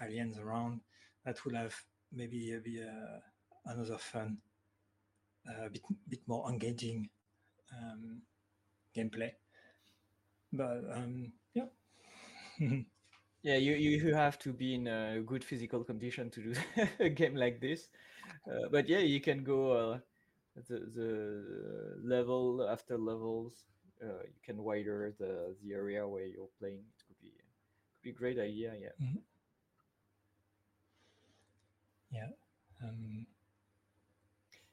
aliens 0.00 0.38
around. 0.38 0.80
That 1.24 1.44
would 1.44 1.54
have 1.54 1.74
maybe 2.12 2.58
be 2.64 2.82
uh, 2.82 3.20
another 3.66 3.98
fun, 3.98 4.38
uh, 5.48 5.66
a 5.66 5.70
bit 5.70 5.82
bit 6.08 6.20
more 6.26 6.48
engaging 6.50 7.10
um, 7.76 8.22
gameplay. 8.96 9.32
But 10.52 10.84
um, 10.92 11.32
yeah. 11.54 11.66
Yeah, 13.42 13.56
you, 13.56 13.74
you 13.74 13.90
you 14.06 14.14
have 14.14 14.38
to 14.40 14.52
be 14.52 14.74
in 14.74 14.86
a 14.88 15.20
good 15.24 15.44
physical 15.44 15.84
condition 15.84 16.30
to 16.30 16.42
do 16.42 16.54
a 17.00 17.08
game 17.08 17.36
like 17.36 17.60
this. 17.60 17.88
Uh, 18.50 18.68
but 18.70 18.88
yeah, 18.88 18.98
you 18.98 19.20
can 19.20 19.44
go 19.44 19.72
uh, 19.72 19.98
the 20.68 20.78
the 20.94 21.98
level 22.02 22.66
after 22.68 22.98
levels. 22.98 23.54
Uh, 24.02 24.22
you 24.24 24.40
can 24.44 24.62
wider 24.64 25.14
the 25.18 25.56
the 25.62 25.72
area 25.74 26.06
where 26.08 26.26
you're 26.26 26.50
playing. 26.58 26.84
It 26.86 27.02
could 27.06 27.20
be 27.20 27.32
could 27.32 28.02
be 28.02 28.10
a 28.10 28.14
great 28.14 28.38
idea. 28.38 28.74
Yeah. 28.80 28.96
um, 32.82 33.26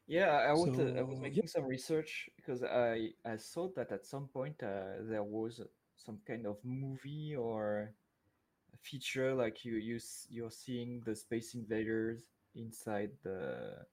Yeah, 0.08 0.30
I 0.48 0.54
was 0.54 0.80
uh, 0.80 0.94
I 0.98 1.02
was 1.02 1.20
So, 1.20 1.22
making 1.22 1.48
some 1.48 1.66
research 1.66 2.30
because 2.38 2.64
I 2.64 3.12
I 3.26 3.36
saw 3.38 3.68
that 3.76 3.92
at 3.92 4.06
some 4.06 4.28
point 4.28 4.56
uh, 4.64 5.04
there 5.04 5.24
was 5.24 5.62
some 5.98 6.20
kind 6.26 6.46
of 6.48 6.58
movie 6.64 7.36
or 7.36 7.94
feature 8.82 9.34
like 9.36 9.66
you 9.66 9.76
you 9.78 10.00
you're 10.30 10.52
seeing 10.52 11.02
the 11.06 11.16
Space 11.16 11.56
Invaders 11.56 12.24
inside 12.56 13.12
the. 13.24 13.86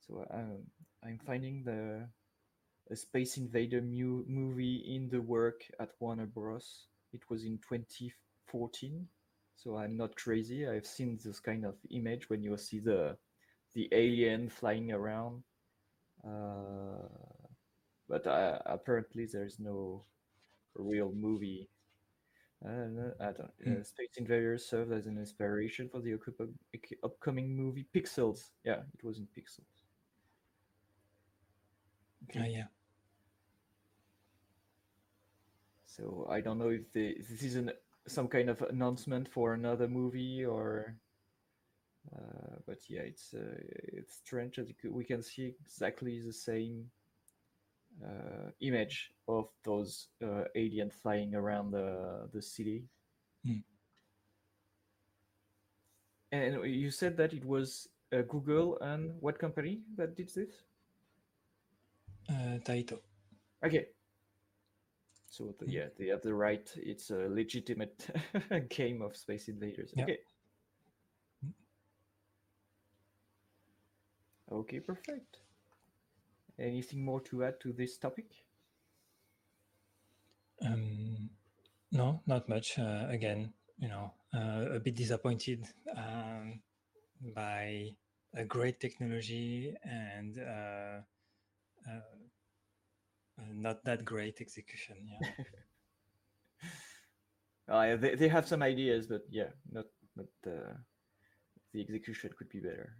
So 0.00 0.26
um, 0.30 0.64
I'm 1.04 1.18
finding 1.18 1.62
the 1.64 2.08
a 2.90 2.96
Space 2.96 3.36
Invader 3.38 3.80
mu- 3.82 4.24
movie 4.26 4.76
in 4.94 5.08
the 5.08 5.20
work 5.22 5.64
at 5.80 5.90
Warner 6.00 6.26
Bros. 6.26 6.86
It 7.12 7.22
was 7.30 7.44
in 7.44 7.58
2014, 7.58 9.08
so 9.56 9.76
I'm 9.78 9.96
not 9.96 10.16
crazy. 10.16 10.66
I've 10.68 10.86
seen 10.86 11.18
this 11.24 11.40
kind 11.40 11.64
of 11.64 11.76
image 11.90 12.28
when 12.30 12.42
you 12.42 12.56
see 12.58 12.80
the 12.80 13.16
the 13.74 13.88
alien 13.92 14.48
flying 14.48 14.92
around. 14.92 15.42
Uh, 16.24 17.08
but 18.08 18.26
uh, 18.26 18.58
apparently, 18.66 19.26
there's 19.26 19.58
no 19.58 20.04
real 20.74 21.12
movie. 21.12 21.68
Uh, 22.64 23.12
I 23.20 23.32
don't. 23.32 23.50
Uh, 23.66 23.82
Space 23.82 24.16
Invaders 24.18 24.66
served 24.66 24.92
as 24.92 25.06
an 25.06 25.16
inspiration 25.16 25.88
for 25.88 26.00
the 26.00 26.18
upcoming 27.02 27.56
movie 27.56 27.86
Pixels. 27.94 28.50
Yeah, 28.64 28.82
it 28.94 29.02
was 29.02 29.18
in 29.18 29.28
Pixels. 29.36 29.84
ah, 32.36 32.44
yeah. 32.44 32.64
So 35.86 36.26
I 36.30 36.40
don't 36.40 36.58
know 36.58 36.70
if 36.70 36.92
the, 36.92 37.16
this 37.18 37.42
is 37.42 37.56
an, 37.56 37.72
some 38.06 38.28
kind 38.28 38.48
of 38.50 38.62
announcement 38.62 39.28
for 39.28 39.54
another 39.54 39.88
movie 39.88 40.44
or. 40.44 40.96
Uh, 42.14 42.56
but 42.66 42.78
yeah, 42.88 43.02
it's 43.02 43.34
uh, 43.34 43.56
it's 43.92 44.16
strange 44.16 44.56
that 44.56 44.74
we 44.90 45.04
can 45.04 45.22
see 45.22 45.54
exactly 45.64 46.20
the 46.20 46.32
same 46.32 46.90
uh, 48.02 48.50
image 48.60 49.12
of 49.28 49.48
those 49.64 50.08
uh, 50.24 50.44
aliens 50.54 50.94
flying 51.02 51.34
around 51.34 51.70
the 51.72 52.28
the 52.32 52.42
city. 52.42 52.84
Hmm. 53.44 53.62
And 56.32 56.64
you 56.64 56.90
said 56.90 57.16
that 57.16 57.32
it 57.32 57.44
was 57.44 57.88
uh, 58.12 58.22
Google 58.22 58.78
and 58.80 59.20
what 59.20 59.38
company 59.38 59.80
that 59.96 60.16
did 60.16 60.28
this? 60.28 60.64
Uh, 62.28 62.58
Taito. 62.64 62.98
Okay. 63.64 63.88
So 65.26 65.54
the, 65.58 65.66
Hmm. 65.66 65.70
yeah, 65.70 65.86
they 65.96 66.06
have 66.06 66.22
the 66.22 66.34
right. 66.34 66.72
It's 66.76 67.10
a 67.10 67.28
legitimate 67.28 68.06
game 68.68 69.02
of 69.02 69.16
Space 69.16 69.48
Invaders. 69.48 69.92
Yeah. 69.96 70.04
Okay. 70.04 70.18
Okay, 74.50 74.80
perfect. 74.80 75.38
Anything 76.58 77.04
more 77.04 77.20
to 77.22 77.44
add 77.44 77.60
to 77.60 77.72
this 77.72 77.96
topic? 77.98 78.26
Um, 80.64 81.30
no, 81.92 82.20
not 82.26 82.48
much. 82.48 82.78
Uh, 82.78 83.06
again, 83.08 83.52
you 83.78 83.88
know, 83.88 84.12
uh, 84.34 84.74
a 84.74 84.80
bit 84.80 84.96
disappointed 84.96 85.66
um, 85.96 86.60
by 87.34 87.90
a 88.34 88.44
great 88.44 88.80
technology 88.80 89.74
and 89.84 90.38
uh, 90.38 91.00
uh, 91.88 92.00
not 93.52 93.84
that 93.84 94.04
great 94.04 94.40
execution. 94.40 94.96
Yeah. 95.08 95.30
uh, 97.74 97.96
they, 97.96 98.14
they 98.16 98.28
have 98.28 98.46
some 98.46 98.62
ideas, 98.62 99.06
but 99.06 99.22
yeah, 99.30 99.50
not 99.70 99.86
not 100.16 100.26
uh, 100.46 100.74
the 101.72 101.80
execution 101.80 102.30
could 102.36 102.48
be 102.50 102.60
better. 102.60 102.96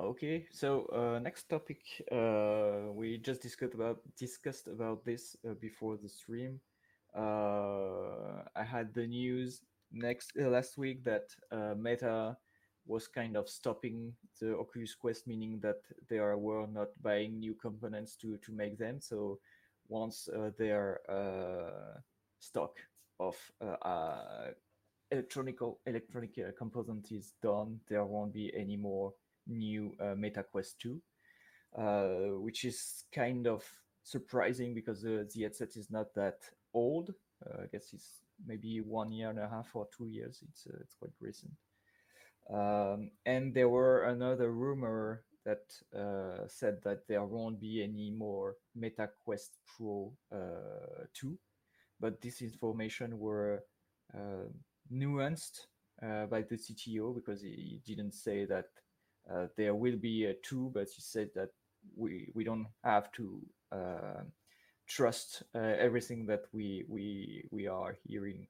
Okay, 0.00 0.46
so 0.50 0.86
uh, 0.94 1.18
next 1.18 1.50
topic, 1.50 1.82
uh, 2.10 2.90
we 2.90 3.18
just 3.18 3.42
discussed 3.42 3.74
about 3.74 4.00
discussed 4.16 4.66
about 4.66 5.04
this 5.04 5.36
uh, 5.46 5.52
before 5.60 5.98
the 5.98 6.08
stream. 6.08 6.58
Uh, 7.14 8.40
I 8.56 8.64
had 8.64 8.94
the 8.94 9.06
news 9.06 9.60
next 9.92 10.32
uh, 10.40 10.48
last 10.48 10.78
week 10.78 11.04
that 11.04 11.28
uh, 11.52 11.74
Meta 11.76 12.38
was 12.86 13.08
kind 13.08 13.36
of 13.36 13.46
stopping 13.46 14.14
the 14.40 14.56
Oculus 14.56 14.94
Quest, 14.94 15.26
meaning 15.26 15.60
that 15.60 15.82
they 16.08 16.16
are 16.16 16.38
were 16.38 16.66
not 16.66 16.88
buying 17.02 17.38
new 17.38 17.52
components 17.52 18.16
to 18.22 18.38
to 18.38 18.52
make 18.52 18.78
them. 18.78 19.02
So 19.02 19.38
once 19.86 20.30
their 20.56 21.00
stock 22.38 22.78
of 23.18 23.36
electronic 25.12 25.58
electronic 25.84 26.56
component 26.56 27.12
is 27.12 27.34
done, 27.42 27.80
there 27.86 28.06
won't 28.06 28.32
be 28.32 28.50
any 28.56 28.78
more 28.78 29.12
new 29.46 29.94
uh, 30.00 30.14
Meta 30.16 30.42
Quest 30.42 30.80
2, 30.80 31.00
uh, 31.78 32.08
which 32.40 32.64
is 32.64 33.04
kind 33.12 33.46
of 33.46 33.64
surprising 34.02 34.74
because 34.74 35.02
the, 35.02 35.28
the 35.34 35.42
headset 35.42 35.76
is 35.76 35.90
not 35.90 36.14
that 36.14 36.38
old. 36.74 37.14
Uh, 37.44 37.62
I 37.62 37.66
guess 37.72 37.92
it's 37.92 38.22
maybe 38.46 38.80
one 38.80 39.12
year 39.12 39.30
and 39.30 39.38
a 39.38 39.48
half 39.48 39.74
or 39.74 39.88
two 39.96 40.06
years. 40.06 40.42
It's 40.48 40.66
uh, 40.66 40.78
it's 40.80 40.94
quite 40.94 41.12
recent. 41.20 41.52
Um, 42.48 43.10
and 43.26 43.54
there 43.54 43.68
were 43.68 44.04
another 44.04 44.50
rumor 44.50 45.22
that 45.44 45.72
uh, 45.96 46.46
said 46.48 46.78
that 46.84 47.06
there 47.08 47.24
won't 47.24 47.60
be 47.60 47.82
any 47.82 48.10
more 48.10 48.56
Meta 48.74 49.08
Quest 49.24 49.58
Pro 49.66 50.12
uh, 50.32 51.04
2, 51.14 51.38
but 51.98 52.20
this 52.20 52.42
information 52.42 53.18
were 53.18 53.64
uh, 54.14 54.48
nuanced 54.92 55.66
uh, 56.02 56.26
by 56.26 56.42
the 56.42 56.56
CTO 56.56 57.14
because 57.14 57.42
he 57.42 57.80
didn't 57.86 58.14
say 58.14 58.44
that 58.46 58.66
uh, 59.32 59.46
there 59.56 59.74
will 59.74 59.96
be 59.96 60.24
a 60.24 60.34
2, 60.34 60.70
but 60.74 60.88
he 60.88 61.00
said 61.00 61.30
that 61.34 61.50
we 61.96 62.30
we 62.34 62.44
don't 62.44 62.66
have 62.84 63.10
to 63.12 63.40
uh, 63.72 64.22
trust 64.86 65.42
everything 65.54 66.26
that 66.26 66.44
we 66.52 66.84
we 66.88 67.44
we 67.50 67.66
are 67.66 67.96
hearing 68.06 68.46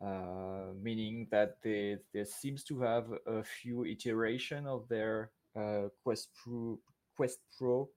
uh, 0.00 0.72
meaning 0.82 1.26
that 1.30 1.56
they, 1.62 1.96
there 2.12 2.24
seems 2.24 2.62
to 2.64 2.80
have 2.80 3.06
a 3.26 3.42
few 3.42 3.84
iteration 3.84 4.66
of 4.66 4.86
their 4.88 5.30
uh, 5.58 5.88
Quest 6.02 6.28
Pro, 6.34 6.78
Quest 7.16 7.38
Pro 7.56 7.88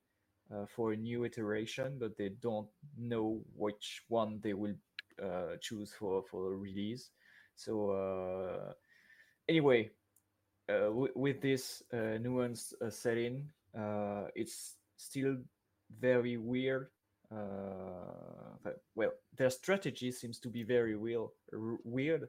uh, 0.53 0.65
for 0.65 0.93
a 0.93 0.97
new 0.97 1.25
iteration, 1.25 1.97
but 1.99 2.17
they 2.17 2.29
don't 2.41 2.67
know 2.97 3.41
which 3.55 4.03
one 4.07 4.39
they 4.41 4.53
will 4.53 4.75
uh, 5.21 5.57
choose 5.59 5.91
for 5.91 6.23
for 6.31 6.57
release. 6.57 7.09
So 7.55 7.91
uh, 7.91 8.73
anyway, 9.49 9.89
uh, 9.89 9.98
w- 10.69 11.13
with 11.15 11.41
this 11.41 11.83
nuanced 11.93 12.73
setting, 12.91 13.49
it's 14.35 14.75
still 14.97 15.37
very 15.99 16.37
weird 16.37 16.89
uh, 17.31 18.57
but, 18.63 18.81
well, 18.95 19.11
their 19.37 19.49
strategy 19.49 20.11
seems 20.11 20.39
to 20.39 20.49
be 20.49 20.63
very 20.63 20.95
real, 20.95 21.33
r- 21.53 21.77
weird 21.83 22.27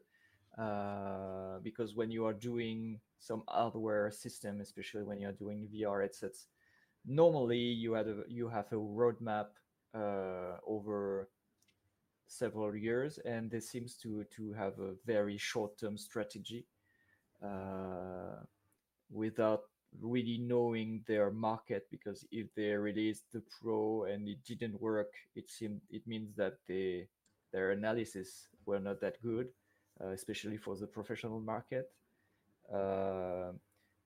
uh, 0.59 1.59
because 1.63 1.95
when 1.95 2.11
you 2.11 2.27
are 2.27 2.35
doing 2.35 3.01
some 3.19 3.43
hardware 3.49 4.11
system, 4.11 4.61
especially 4.61 5.03
when 5.03 5.19
you 5.19 5.29
are 5.29 5.33
doing 5.33 5.69
VR 5.73 6.03
headsets, 6.03 6.49
normally 7.07 7.59
you 7.59 7.95
had 7.95 8.09
a, 8.09 8.23
you 8.29 8.49
have 8.49 8.71
a 8.73 8.77
roadmap 8.77 9.47
uh, 9.95 10.59
over 10.67 11.31
several 12.27 12.75
years, 12.77 13.19
and 13.25 13.51
this 13.51 13.69
seems 13.71 13.97
to 13.97 14.25
to 14.37 14.53
have 14.53 14.79
a 14.79 14.95
very 15.07 15.37
short 15.37 15.79
term 15.79 15.97
strategy 15.99 16.67
uh, 17.45 18.43
without 19.11 19.63
really 20.01 20.39
knowing 20.39 21.03
their 21.09 21.31
market 21.31 21.87
because 21.91 22.25
if 22.31 22.47
they 22.55 22.71
released 22.71 23.25
the 23.33 23.43
pro 23.61 24.05
and 24.05 24.29
it 24.29 24.39
didn't 24.45 24.81
work 24.81 25.13
it 25.35 25.51
seemed 25.51 25.81
it 25.91 26.07
means 26.07 26.37
that 26.37 26.55
they 26.69 27.09
their 27.53 27.73
analysis 27.73 28.47
were 28.67 28.79
not 28.79 29.01
that 29.01 29.21
good 29.21 29.49
uh, 30.03 30.09
especially 30.09 30.57
for 30.57 30.77
the 30.77 30.87
professional 30.87 31.41
market. 31.41 31.91
Uh, 32.73 33.53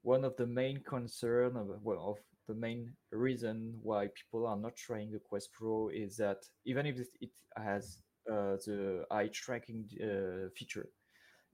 one 0.02 0.24
of 0.24 0.36
the 0.36 0.46
main 0.46 0.80
concern 0.80 1.56
of, 1.56 1.68
well, 1.82 2.10
of 2.10 2.18
the 2.48 2.54
main 2.54 2.92
reason 3.12 3.78
why 3.82 4.08
people 4.08 4.46
are 4.46 4.56
not 4.56 4.76
trying 4.76 5.10
the 5.10 5.18
quest 5.18 5.50
pro 5.52 5.88
is 5.88 6.16
that 6.16 6.38
even 6.64 6.84
if 6.86 6.98
it 7.20 7.30
has 7.56 8.02
uh, 8.30 8.56
the 8.66 9.04
eye 9.10 9.28
tracking 9.32 9.84
uh, 10.02 10.48
feature 10.56 10.88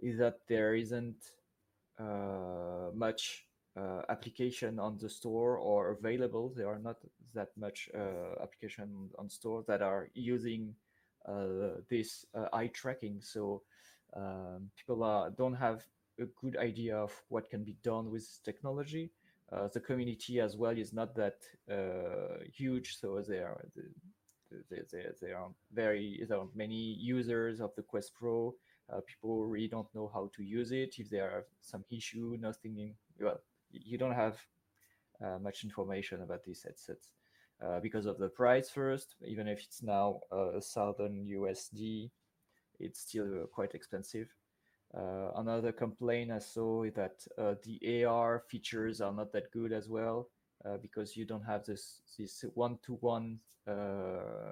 is 0.01 0.19
that 0.19 0.39
there 0.49 0.75
isn't 0.75 1.17
much 2.95 3.47
uh, 3.77 4.03
application 4.09 4.79
on 4.79 4.99
the 4.99 5.09
store 5.09 5.57
or 5.57 5.93
available. 5.93 6.53
There 6.57 6.69
are 6.69 6.79
not 6.79 6.97
that 7.35 7.51
much 7.57 7.89
uh, 7.95 8.43
application 8.43 9.11
on 9.19 9.31
store 9.31 9.65
that 9.69 9.83
are 9.83 10.09
using 10.15 10.75
uh, 11.27 11.81
this 11.89 12.25
uh, 12.35 12.47
eye 12.53 12.69
tracking. 12.69 13.21
So 13.21 13.63
um, 14.17 14.71
people 14.77 15.05
are, 15.05 15.31
don't 15.31 15.55
have 15.55 15.85
a 16.19 16.25
good 16.41 16.57
idea 16.57 16.97
of 16.97 17.13
what 17.29 17.51
can 17.51 17.65
be 17.65 17.77
done 17.83 18.11
with 18.11 18.23
this 18.23 18.41
technology. 18.45 19.11
Uh, 19.53 19.69
the 19.73 19.81
community 19.81 20.41
as 20.41 20.57
well 20.57 20.77
is 20.77 20.93
not 20.93 21.15
that 21.17 21.37
uh, 21.71 22.43
huge, 22.53 22.99
so 22.99 23.23
there, 23.27 23.57
there, 24.71 25.15
there 25.21 25.37
are 25.37 25.51
very 25.73 26.25
there 26.29 26.39
are 26.39 26.47
many 26.55 26.97
users 27.01 27.61
of 27.61 27.75
the 27.75 27.83
Quest 27.83 28.15
Pro. 28.15 28.55
People 29.07 29.47
really 29.47 29.69
don't 29.69 29.93
know 29.95 30.11
how 30.13 30.31
to 30.37 30.43
use 30.43 30.73
it. 30.73 30.97
If 30.99 31.11
there 31.11 31.31
are 31.31 31.47
some 31.61 31.85
issue, 31.91 32.37
nothing 32.41 32.79
in, 32.79 32.95
well, 33.21 33.41
you 33.73 33.99
don't 33.99 34.15
have 34.15 34.39
uh, 35.25 35.39
much 35.39 35.65
information 35.65 36.23
about 36.23 36.45
these 36.45 36.63
headsets 36.63 37.09
uh, 37.63 37.81
because 37.81 38.07
of 38.07 38.19
the 38.19 38.29
price 38.29 38.71
first. 38.71 39.17
Even 39.27 39.49
if 39.49 39.63
it's 39.63 39.83
now 39.83 40.21
uh, 40.33 40.53
a 40.53 40.61
thousand 40.61 41.27
USD, 41.29 42.11
it's 42.79 43.01
still 43.01 43.43
uh, 43.43 43.47
quite 43.47 43.75
expensive. 43.75 44.29
Uh, 44.97 45.31
another 45.37 45.71
complaint 45.71 46.33
I 46.33 46.41
saw 46.41 46.83
is 46.83 46.95
that 46.95 47.25
uh, 47.39 47.55
the 47.63 48.05
AR 48.05 48.43
features 48.49 49.01
are 49.01 49.13
not 49.13 49.33
that 49.33 49.53
good 49.53 49.73
as 49.73 49.89
well 49.89 50.29
because 50.83 51.17
you 51.17 51.25
don't 51.25 51.45
have 51.45 51.65
this 51.65 52.03
this 52.19 52.45
one 52.53 52.79
to 52.83 52.95
one 52.95 53.39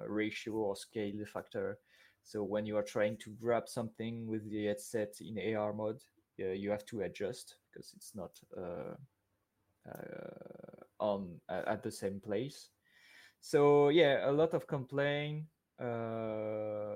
ratio 0.07 0.53
or 0.53 0.75
scale 0.75 1.23
factor. 1.31 1.77
So 2.23 2.43
when 2.43 2.65
you 2.65 2.77
are 2.77 2.83
trying 2.83 3.17
to 3.17 3.31
grab 3.31 3.67
something 3.67 4.27
with 4.27 4.49
the 4.49 4.65
headset 4.65 5.15
in 5.21 5.55
AR 5.55 5.73
mode, 5.73 6.01
you 6.37 6.69
have 6.69 6.85
to 6.85 7.01
adjust 7.01 7.55
because 7.71 7.93
it's 7.95 8.15
not 8.15 8.31
uh, 8.57 8.95
uh, 9.89 10.83
on 10.99 11.39
at 11.49 11.83
the 11.83 11.91
same 11.91 12.19
place. 12.19 12.69
So 13.41 13.89
yeah, 13.89 14.29
a 14.29 14.31
lot 14.31 14.53
of 14.53 14.67
complaint, 14.67 15.45
uh, 15.79 16.95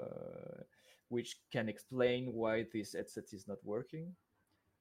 which 1.09 1.37
can 1.51 1.69
explain 1.69 2.33
why 2.33 2.65
this 2.71 2.93
headset 2.93 3.33
is 3.33 3.47
not 3.47 3.57
working. 3.63 4.15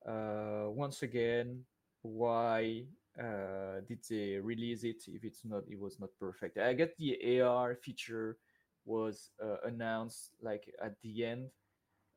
Uh, 0.06 0.64
once 0.68 1.02
again, 1.02 1.64
why 2.02 2.84
uh, 3.18 3.80
did 3.86 4.00
they 4.08 4.38
release 4.38 4.84
it 4.84 5.02
if 5.06 5.24
it's 5.24 5.44
not 5.44 5.62
it 5.68 5.78
was 5.78 6.00
not 6.00 6.08
perfect 6.18 6.56
i 6.56 6.72
get 6.72 6.96
the 6.96 7.42
ar 7.42 7.74
feature 7.74 8.38
was 8.84 9.30
uh, 9.42 9.56
announced 9.64 10.30
like 10.42 10.72
at 10.82 11.00
the 11.02 11.24
end 11.24 11.50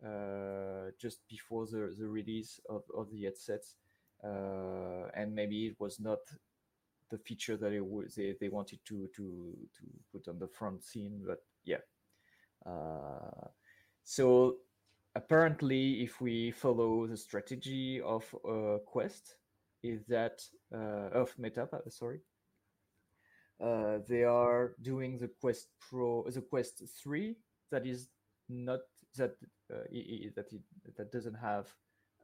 uh, 0.06 0.92
just 1.00 1.20
before 1.30 1.66
the, 1.66 1.96
the 1.98 2.08
release 2.08 2.60
of, 2.70 2.84
of 2.96 3.10
the 3.12 3.24
headsets 3.24 3.76
uh, 4.24 5.08
and 5.14 5.34
maybe 5.34 5.68
it 5.68 5.76
was 5.80 6.00
not 6.00 6.20
the 7.12 7.18
feature 7.18 7.56
that 7.56 7.72
it 7.72 7.84
they, 8.16 8.36
they 8.40 8.50
wanted 8.50 8.80
to 8.86 9.08
to 9.16 9.56
to 9.78 9.84
put 10.12 10.28
on 10.28 10.40
the 10.40 10.48
front 10.48 10.84
scene 10.84 11.22
but 11.26 11.44
yeah. 11.64 11.84
Uh, 12.66 13.48
so 14.04 14.58
apparently 15.16 16.04
if 16.04 16.20
we 16.20 16.52
follow 16.52 17.08
the 17.08 17.18
strategy 17.18 18.02
of 18.02 18.24
uh, 18.48 18.78
quest 18.86 19.36
is 19.84 20.04
that 20.06 20.42
uh, 20.74 21.10
of 21.14 21.34
meta 21.38 21.68
sorry 21.90 22.20
uh, 23.62 24.00
they 24.08 24.24
are 24.24 24.76
doing 24.82 25.18
the 25.18 25.30
quest 25.42 25.68
pro 25.80 26.24
the 26.30 26.42
quest 26.42 26.84
3 27.02 27.36
that 27.72 27.86
is 27.86 28.10
not 28.50 28.82
that 29.18 29.36
uh, 29.74 29.84
that 30.36 30.48
it, 30.52 30.62
that 30.98 31.12
doesn't 31.12 31.36
have 31.36 31.68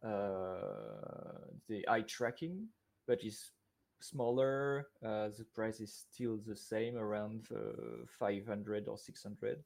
uh, 0.04 1.48
the 1.67 1.88
eye 1.88 2.02
tracking, 2.02 2.67
but 3.08 3.24
is 3.24 3.52
smaller. 4.00 4.88
Uh, 5.04 5.30
the 5.38 5.46
price 5.54 5.80
is 5.80 5.94
still 5.94 6.38
the 6.46 6.56
same, 6.56 6.98
around 6.98 7.48
500 8.20 8.88
or 8.88 8.98
600. 8.98 9.63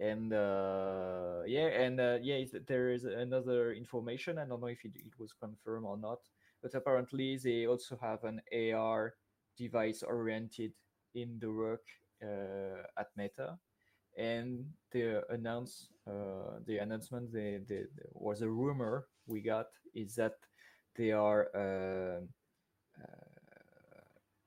and 0.00 0.32
uh, 0.32 1.42
yeah, 1.46 1.66
and 1.68 2.00
uh, 2.00 2.18
yeah, 2.22 2.44
there 2.66 2.90
is 2.90 3.04
another 3.04 3.72
information. 3.72 4.38
I 4.38 4.44
don't 4.46 4.60
know 4.60 4.68
if 4.68 4.84
it, 4.84 4.92
it 4.96 5.18
was 5.18 5.32
confirmed 5.32 5.86
or 5.86 5.96
not, 5.96 6.20
but 6.62 6.74
apparently 6.74 7.36
they 7.36 7.66
also 7.66 7.98
have 8.00 8.24
an 8.24 8.40
AR 8.52 9.14
device 9.58 10.02
oriented 10.02 10.72
in 11.14 11.38
the 11.40 11.50
work 11.50 11.82
uh, 12.22 12.82
at 12.98 13.08
Meta, 13.16 13.58
and 14.16 14.64
the 14.92 15.22
announce 15.30 15.88
uh, 16.06 16.58
the 16.66 16.78
announcement 16.78 17.32
the, 17.32 17.62
the, 17.68 17.86
was 18.12 18.42
a 18.42 18.48
rumor 18.48 19.06
we 19.26 19.40
got 19.40 19.66
is 19.94 20.14
that 20.14 20.34
they 20.96 21.12
are 21.12 21.48
uh, 21.54 22.20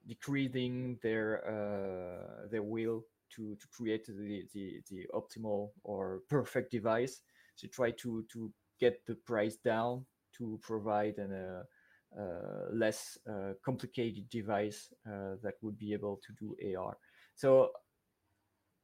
decreasing 0.07 0.97
their 1.01 2.47
their 2.49 2.63
will 2.63 3.03
to, 3.35 3.55
to 3.55 3.67
create 3.67 4.05
the, 4.05 4.43
the, 4.53 4.81
the 4.89 5.07
optimal 5.13 5.69
or 5.83 6.21
perfect 6.29 6.71
device 6.71 7.21
to 7.57 7.67
try 7.67 7.91
to, 7.91 8.25
to 8.31 8.51
get 8.79 9.05
the 9.05 9.15
price 9.15 9.57
down 9.57 10.05
to 10.37 10.59
provide 10.61 11.17
an, 11.17 11.33
uh, 11.33 11.63
less 12.71 13.17
uh, 13.29 13.53
complicated 13.63 14.29
device 14.29 14.89
uh, 15.07 15.35
that 15.41 15.55
would 15.61 15.77
be 15.77 15.93
able 15.93 16.19
to 16.25 16.33
do 16.39 16.75
AR. 16.77 16.97
So 17.35 17.71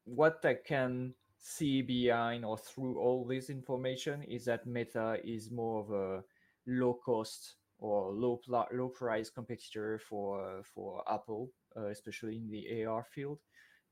what 0.05 0.43
I 0.45 0.55
can 0.65 1.13
see 1.37 1.81
behind 1.81 2.45
or 2.45 2.57
through 2.57 2.99
all 2.99 3.25
this 3.25 3.49
information 3.49 4.23
is 4.23 4.45
that 4.45 4.65
Meta 4.65 5.17
is 5.23 5.51
more 5.51 5.81
of 5.81 5.91
a 5.91 6.23
low 6.65 6.93
cost 7.05 7.55
or 7.79 8.11
low 8.11 8.39
low 8.71 8.89
price 8.89 9.29
competitor 9.29 9.99
for 9.99 10.63
for 10.63 11.03
Apple, 11.11 11.51
uh, 11.75 11.87
especially 11.87 12.37
in 12.37 12.49
the 12.49 12.85
AR 12.85 13.03
field. 13.03 13.39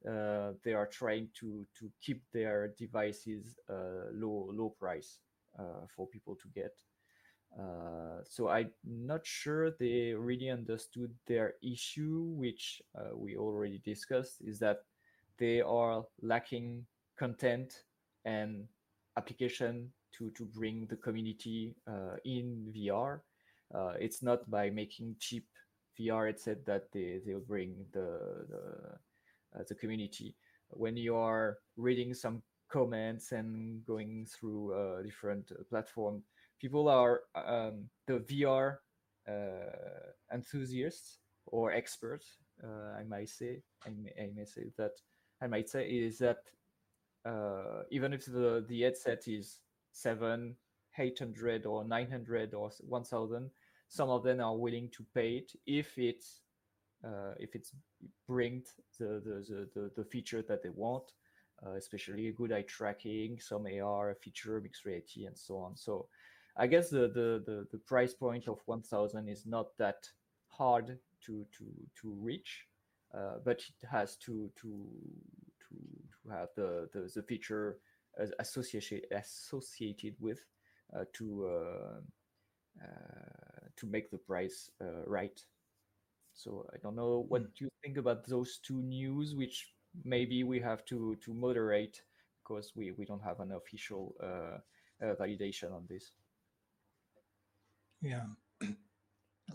Uh, 0.08 0.54
they 0.63 0.74
are 0.74 0.88
trying 0.88 1.30
to 1.39 1.65
to 1.78 1.91
keep 2.02 2.21
their 2.32 2.74
devices 2.78 3.58
uh, 3.69 4.12
low 4.13 4.50
low 4.52 4.69
price 4.69 5.19
uh, 5.60 5.86
for 5.95 6.08
people 6.08 6.36
to 6.36 6.48
get. 6.54 6.74
Uh, 7.58 8.20
so 8.26 8.50
I'm 8.50 8.72
not 8.84 9.26
sure 9.26 9.72
they 9.72 10.13
really 10.13 10.50
understood 10.50 11.13
their 11.26 11.54
issue, 11.63 12.34
which 12.36 12.82
uh, 12.98 13.15
we 13.15 13.38
already 13.38 13.80
discussed, 13.84 14.41
is 14.46 14.60
that 14.60 14.80
they 15.38 15.62
are 15.62 16.04
lacking 16.22 16.86
content 17.18 17.84
and 18.26 18.65
application 19.18 19.91
to 20.18 20.32
to 20.32 20.46
bring 20.46 20.86
the 20.88 20.98
community 20.98 21.76
uh, 21.88 22.15
in 22.26 22.74
VR. 22.76 23.22
Uh, 23.74 23.94
it's 24.00 24.22
not 24.22 24.50
by 24.50 24.70
making 24.70 25.15
cheap 25.20 25.48
VR 25.98 26.28
headset 26.28 26.65
that 26.65 26.91
they 26.91 27.22
they'll 27.26 27.39
bring 27.39 27.86
the 27.94 28.46
the, 28.50 29.60
uh, 29.60 29.63
the 29.68 29.76
community. 29.76 30.36
When 30.72 30.98
you 30.98 31.15
are 31.15 31.60
reading 31.78 32.13
some 32.13 32.41
comments 32.70 33.32
and 33.32 33.86
going 33.86 34.26
through 34.26 34.74
different 35.06 35.52
platforms, 35.70 36.24
people 36.60 36.88
are 36.88 37.22
um, 37.36 37.89
the 38.08 38.20
VR 38.20 38.78
uh, 39.28 40.34
enthusiasts 40.34 41.20
or 41.48 41.72
experts. 41.72 42.38
Uh, 42.63 43.00
I 43.00 43.04
might 43.04 43.30
say 43.30 43.62
I 43.86 43.89
may, 43.89 44.12
I 44.24 44.30
may 44.36 44.46
say 44.46 44.72
that 44.78 44.91
I 45.41 45.48
might 45.48 45.70
say 45.70 45.88
is 45.88 46.18
that 46.20 46.38
uh, 47.26 47.84
even 47.91 48.13
if 48.13 48.26
the, 48.26 48.63
the 48.68 48.82
headset 48.82 49.28
is 49.28 49.60
seven, 49.91 50.56
eight 50.98 51.20
hundred 51.20 51.65
or 51.65 51.84
nine 51.84 52.10
hundred 52.10 52.54
or 52.54 52.72
one 52.88 53.04
thousand, 53.04 53.50
some 53.89 54.10
of 54.10 54.24
them 54.24 54.39
are 54.39 54.56
willing 54.56 54.89
to 54.96 55.06
pay 55.13 55.38
it 55.38 55.52
if 55.65 55.98
it's 55.98 56.41
uh, 57.04 57.34
if 57.39 57.56
it's 57.56 57.72
brings 58.28 58.74
the, 59.00 59.22
the, 59.24 59.68
the, 59.74 59.91
the 59.96 60.04
feature 60.04 60.44
that 60.48 60.63
they 60.63 60.70
want, 60.70 61.04
uh, 61.65 61.74
especially 61.74 62.28
a 62.28 62.32
good 62.32 62.52
eye 62.52 62.63
tracking, 62.63 63.39
some 63.39 63.65
AR 63.68 64.15
feature, 64.22 64.60
mixed 64.62 64.86
reality, 64.86 65.26
and 65.26 65.38
so 65.38 65.58
on. 65.58 65.76
So 65.76 66.08
I 66.58 66.68
guess 66.68 66.89
the, 66.89 67.08
the, 67.10 67.44
the, 67.46 67.68
the 67.72 67.78
price 67.80 68.13
point 68.13 68.48
of 68.48 68.60
1000 68.65 69.28
is 69.28 69.46
not 69.46 69.78
that 69.78 70.08
hard 70.48 71.00
to, 71.26 71.46
to, 71.58 71.65
to 72.02 72.10
reach, 72.22 72.65
uh, 73.13 73.36
but 73.44 73.60
it 73.60 73.88
has 73.89 74.15
to, 74.18 74.50
to, 74.62 74.88
to, 75.60 75.76
to 76.24 76.30
have 76.32 76.50
the, 76.56 76.89
the, 76.94 77.12
the 77.13 77.24
feature 77.24 77.80
associated, 78.39 79.06
associated 79.12 80.15
with 80.20 80.39
uh, 80.96 81.04
to, 81.13 81.48
uh, 81.48 82.00
uh, 82.84 83.68
to 83.78 83.86
make 83.88 84.12
the 84.12 84.18
price 84.18 84.70
uh, 84.82 85.04
right. 85.06 85.39
So 86.34 86.68
I 86.74 86.78
don't 86.78 86.96
know 86.96 87.26
what 87.30 87.44
Mm. 87.44 87.62
you 87.62 87.70
think 87.84 87.98
about 87.98 88.26
those 88.28 88.60
two 88.60 88.82
news, 88.82 89.36
which 89.36 89.74
maybe 90.04 90.44
we 90.44 90.60
have 90.60 90.84
to 90.86 91.15
to 91.18 91.34
moderate 91.34 92.04
because 92.44 92.76
we 92.76 92.91
we 92.91 93.06
don't 93.06 93.24
have 93.24 93.39
an 93.39 93.52
official 93.54 94.15
uh, 94.22 94.60
uh, 95.02 95.15
validation 95.15 95.72
on 95.74 95.86
this. 95.88 96.12
Yeah. 98.06 98.28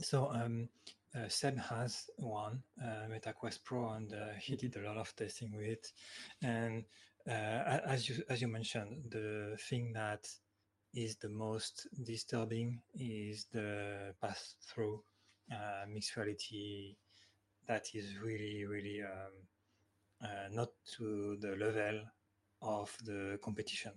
So 0.01 0.31
um, 0.33 0.69
uh, 1.17 1.29
Seb 1.29 1.59
has 1.59 2.11
one 2.17 2.63
uh, 2.81 3.07
MetaQuest 3.11 3.65
Pro, 3.65 3.91
and 3.91 4.13
uh, 4.13 4.35
he 4.41 4.55
did 4.55 4.77
a 4.77 4.83
lot 4.83 4.97
of 4.97 5.15
testing 5.17 5.53
with 5.57 5.67
it. 5.67 5.93
And 6.43 6.85
uh, 7.29 7.81
as 7.87 8.09
you 8.09 8.23
as 8.29 8.41
you 8.41 8.47
mentioned, 8.47 9.11
the 9.11 9.57
thing 9.69 9.93
that 9.95 10.29
is 10.95 11.17
the 11.17 11.29
most 11.29 11.89
disturbing 12.05 12.81
is 12.95 13.47
the 13.53 14.15
pass 14.21 14.55
through 14.69 15.03
uh, 15.53 15.87
mixed 15.93 16.17
reality. 16.17 16.95
That 17.67 17.89
is 17.95 18.17
really 18.23 18.65
really 18.65 19.03
um, 19.03 19.35
uh, 20.23 20.49
not 20.53 20.71
to 20.97 21.37
the 21.41 21.57
level 21.57 22.01
of 22.63 22.97
the 23.05 23.41
competition, 23.43 23.93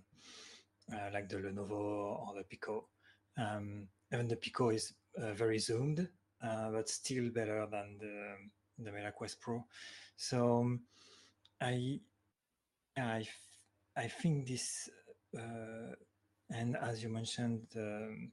like 1.12 1.28
the 1.28 1.36
Lenovo 1.36 2.18
or 2.18 2.34
the 2.36 2.44
Pico. 2.44 2.88
Um, 3.36 3.88
even 4.14 4.28
the 4.28 4.36
Pico 4.36 4.70
is 4.70 4.94
uh, 5.20 5.32
very 5.34 5.58
zoomed, 5.58 6.08
uh, 6.42 6.70
but 6.70 6.88
still 6.88 7.30
better 7.30 7.66
than 7.70 7.98
the 7.98 8.36
the 8.78 8.90
MetaQuest 8.90 9.40
Pro. 9.40 9.64
So 10.16 10.60
um, 10.60 10.80
I 11.60 12.00
think 14.08 14.46
this 14.46 14.88
uh, 15.36 15.94
and 16.50 16.76
as 16.76 17.02
you 17.02 17.08
mentioned, 17.08 17.66
um, 17.76 18.32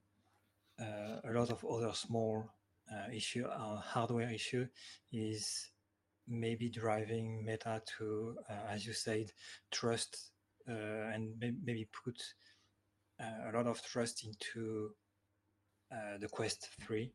a 0.79 1.31
lot 1.31 1.51
of 1.51 1.63
other 1.65 1.93
small 1.93 2.49
uh, 2.91 3.11
issue, 3.13 3.45
uh, 3.45 3.77
hardware 3.77 4.31
issue, 4.31 4.67
is 5.11 5.69
maybe 6.27 6.69
driving 6.69 7.45
Meta 7.45 7.81
to, 7.97 8.35
uh, 8.49 8.53
as 8.69 8.85
you 8.85 8.93
said, 8.93 9.31
trust 9.71 10.31
uh, 10.67 11.13
and 11.13 11.39
may- 11.39 11.53
maybe 11.63 11.87
put 12.03 12.21
a 13.19 13.51
lot 13.53 13.67
of 13.67 13.81
trust 13.83 14.25
into 14.25 14.95
the 16.19 16.27
Quest 16.27 16.69
3, 16.81 17.11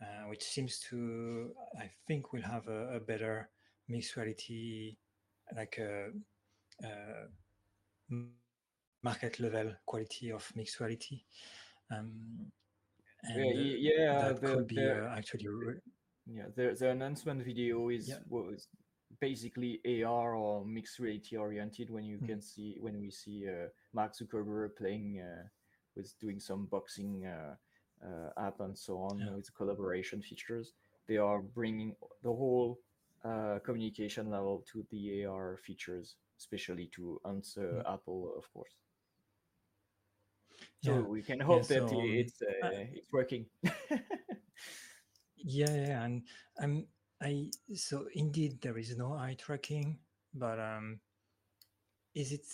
uh, 0.00 0.04
which 0.28 0.42
seems 0.42 0.80
to, 0.90 1.54
I 1.80 1.90
think, 2.06 2.32
will 2.32 2.42
have 2.42 2.68
a, 2.68 2.96
a 2.96 3.00
better 3.00 3.48
mixed 3.88 4.16
reality, 4.16 4.96
like 5.54 5.78
a, 5.78 6.10
a 6.82 7.28
m- 8.10 8.32
market 9.02 9.40
level 9.40 9.72
quality 9.86 10.30
of 10.32 10.50
mixed 10.56 10.80
reality. 10.80 11.22
Um, 11.90 12.52
Yeah, 13.22 13.44
uh, 13.44 13.52
yeah. 13.78 14.28
that 14.28 14.40
The, 14.40 14.46
could 14.48 14.66
be 14.68 14.76
the 14.76 15.04
uh, 15.04 15.16
actually 15.16 15.48
re- 15.48 15.80
yeah 16.26 16.46
the 16.56 16.74
the 16.78 16.90
announcement 16.90 17.42
video 17.44 17.88
is 17.90 18.08
yeah. 18.08 18.18
was 18.28 18.68
basically 19.20 19.80
AR 19.84 20.34
or 20.34 20.64
mixed 20.64 20.98
reality 20.98 21.36
oriented. 21.36 21.90
When 21.90 22.04
you 22.04 22.18
Mm. 22.18 22.26
can 22.26 22.40
see 22.42 22.76
when 22.80 23.00
we 23.00 23.10
see 23.10 23.46
uh, 23.48 23.68
Mark 23.92 24.12
Zuckerberg 24.14 24.76
playing 24.76 25.20
uh, 25.20 25.48
with 25.96 26.18
doing 26.20 26.40
some 26.40 26.66
boxing 26.66 27.26
uh, 27.26 27.30
uh, 27.30 27.54
app 28.38 28.60
and 28.60 28.76
so 28.76 28.98
on 28.98 29.24
Yeah. 29.24 29.30
with 29.34 29.54
collaboration 29.54 30.22
features, 30.22 30.72
they 31.08 31.16
are 31.18 31.40
bringing 31.40 31.94
the 32.22 32.28
whole 32.32 32.78
uh, 33.24 33.58
communication 33.64 34.30
level 34.30 34.64
to 34.72 34.84
the 34.90 35.24
AR 35.24 35.58
features, 35.58 36.16
especially 36.38 36.86
to 36.96 37.20
answer 37.26 37.82
Mm. 37.82 37.84
Apple, 37.86 38.34
of 38.36 38.50
course. 38.52 38.72
So 40.80 40.92
Yeah. 40.92 41.02
we 41.02 41.22
can 41.22 41.40
hope 41.40 41.68
that 41.68 41.90
So 41.90 41.92
i- 41.92 41.96
um, 42.00 42.18
it's 42.20 42.42
uh, 42.42 42.66
uh, 42.66 42.84
it's 42.92 43.12
working. 43.12 43.46
yeah, 45.36 45.74
yeah, 45.74 46.04
and 46.04 46.22
I'm 46.60 46.86
I 47.22 47.50
so 47.74 48.06
indeed 48.14 48.60
there 48.60 48.78
is 48.78 48.96
no 48.96 49.14
eye 49.14 49.36
tracking, 49.38 49.98
but 50.34 50.58
um, 50.58 51.00
is 52.14 52.32
it 52.32 52.46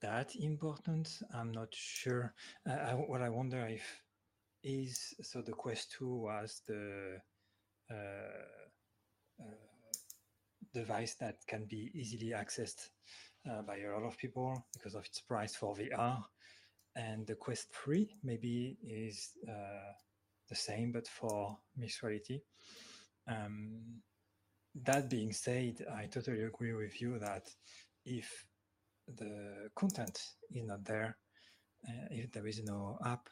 that 0.00 0.34
important? 0.36 1.22
I'm 1.32 1.52
not 1.52 1.74
sure. 1.74 2.34
Uh, 2.68 2.72
I, 2.72 2.92
what 2.94 3.22
I 3.22 3.28
wonder 3.28 3.66
if 3.66 3.82
is 4.64 5.14
so 5.22 5.42
the 5.42 5.52
Quest 5.52 5.92
Two 5.92 6.16
was 6.16 6.62
the 6.66 7.18
uh, 7.90 7.94
uh, 9.40 9.44
device 10.72 11.14
that 11.20 11.36
can 11.46 11.66
be 11.66 11.90
easily 11.94 12.32
accessed 12.32 12.88
uh, 13.48 13.62
by 13.62 13.76
a 13.78 13.92
lot 13.92 14.04
of 14.04 14.16
people 14.16 14.66
because 14.72 14.94
of 14.94 15.04
its 15.04 15.20
price 15.20 15.54
for 15.54 15.76
VR, 15.76 16.24
and 16.96 17.26
the 17.26 17.34
Quest 17.34 17.68
Three 17.72 18.16
maybe 18.22 18.78
is 18.82 19.30
the 20.48 20.54
same 20.54 20.92
but 20.92 21.06
for 21.06 21.58
mixed 21.76 22.02
reality. 22.02 22.40
Um, 23.28 24.02
that 24.82 25.08
being 25.08 25.32
said, 25.32 25.84
I 25.94 26.06
totally 26.06 26.42
agree 26.42 26.74
with 26.74 27.00
you 27.00 27.18
that 27.18 27.48
if 28.04 28.44
the 29.06 29.70
content 29.74 30.20
is 30.50 30.66
not 30.66 30.84
there, 30.84 31.16
uh, 31.88 32.08
if 32.10 32.32
there 32.32 32.46
is 32.46 32.62
no 32.64 32.98
app, 33.04 33.28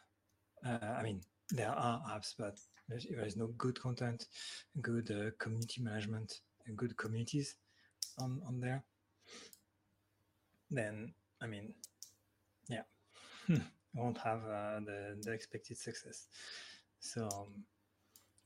uh, 0.66 0.94
I 0.98 1.02
mean, 1.02 1.20
there 1.50 1.70
are 1.70 2.00
apps, 2.10 2.34
but 2.38 2.58
there 2.88 3.26
is 3.26 3.36
no 3.36 3.48
good 3.58 3.80
content, 3.80 4.26
good 4.80 5.10
uh, 5.10 5.30
community 5.38 5.82
management, 5.82 6.40
and 6.66 6.76
good 6.76 6.96
communities 6.96 7.56
on 8.18 8.40
on 8.46 8.60
there, 8.60 8.84
then 10.70 11.12
I 11.40 11.46
mean, 11.46 11.74
yeah, 12.68 12.82
won't 13.94 14.18
have 14.18 14.44
uh, 14.44 14.80
the 14.80 15.18
the 15.20 15.32
expected 15.32 15.78
success. 15.78 16.28
So 17.00 17.28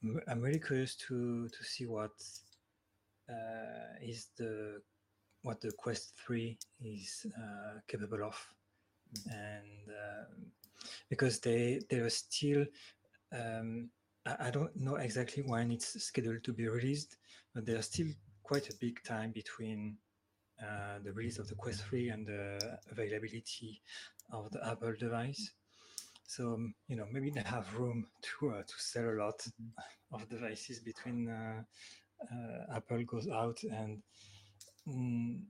um, 0.03 0.21
I'm 0.29 0.41
really 0.41 0.61
curious 0.61 0.95
to 1.09 1.49
to 1.49 1.65
see 1.65 1.87
what 1.87 2.13
uh, 3.29 3.99
is 4.03 4.29
the 4.37 4.81
what 5.43 5.61
the 5.61 5.73
Quest 5.73 6.15
Three 6.19 6.59
is 6.81 7.27
uh, 7.37 7.81
capable 7.87 8.25
of, 8.25 8.37
and 9.27 9.89
um, 9.89 10.53
because 11.09 11.41
they 11.41 11.81
they 11.91 11.99
are 11.99 12.11
still. 12.11 12.65
Um, 13.33 13.91
I, 14.27 14.49
I 14.49 14.51
don't 14.51 14.75
know 14.77 14.97
exactly 14.97 15.43
when 15.43 15.71
it's 15.71 16.03
scheduled 16.03 16.45
to 16.45 16.53
be 16.53 16.69
released, 16.69 17.17
but 17.55 17.67
there's 17.67 17.87
still 17.87 18.09
quite 18.43 18.69
a 18.71 18.77
big 18.81 19.03
time 19.05 19.33
between 19.33 19.97
uh, 20.63 20.99
the 21.05 21.13
release 21.13 21.39
of 21.39 21.49
the 21.49 21.55
Quest 21.55 21.85
3 21.85 22.09
and 22.11 22.27
the 22.27 22.79
availability 22.91 23.83
of 24.33 24.51
the 24.51 24.67
Apple 24.67 24.95
device. 24.99 25.53
So 26.27 26.55
um, 26.55 26.75
you 26.89 26.97
know 26.97 27.07
maybe 27.13 27.31
they 27.31 27.43
have 27.43 27.73
room 27.79 28.07
to 28.23 28.51
uh, 28.51 28.63
to 28.63 28.75
sell 28.79 29.09
a 29.11 29.19
lot 29.23 29.47
of 30.13 30.29
devices 30.29 30.81
between 30.81 31.29
uh, 31.29 31.63
uh, 32.33 32.77
Apple 32.77 33.05
goes 33.05 33.29
out 33.29 33.63
and 33.65 34.03
mm, 34.89 35.41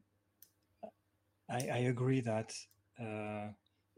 I, 1.49 1.69
I 1.73 1.79
agree 1.93 2.21
that 2.23 2.53
uh, 3.01 3.49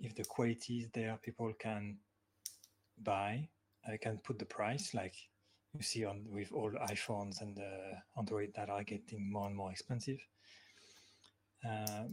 if 0.01 0.15
the 0.15 0.25
quality 0.25 0.81
is 0.81 0.89
there, 0.93 1.19
people 1.23 1.53
can 1.59 1.99
buy. 3.03 3.49
I 3.87 3.97
can 3.97 4.19
put 4.19 4.39
the 4.39 4.45
price 4.45 4.95
like 4.95 5.15
you 5.75 5.83
see 5.83 6.05
on 6.05 6.25
with 6.29 6.53
all 6.53 6.71
iPhones 6.89 7.41
and 7.41 7.59
uh, 7.59 8.19
Android 8.19 8.53
that 8.57 8.71
are 8.71 8.85
getting 8.85 9.31
more 9.31 9.47
and 9.47 9.57
more 9.57 9.71
expensive. 9.71 10.19
Uh, 11.69 12.05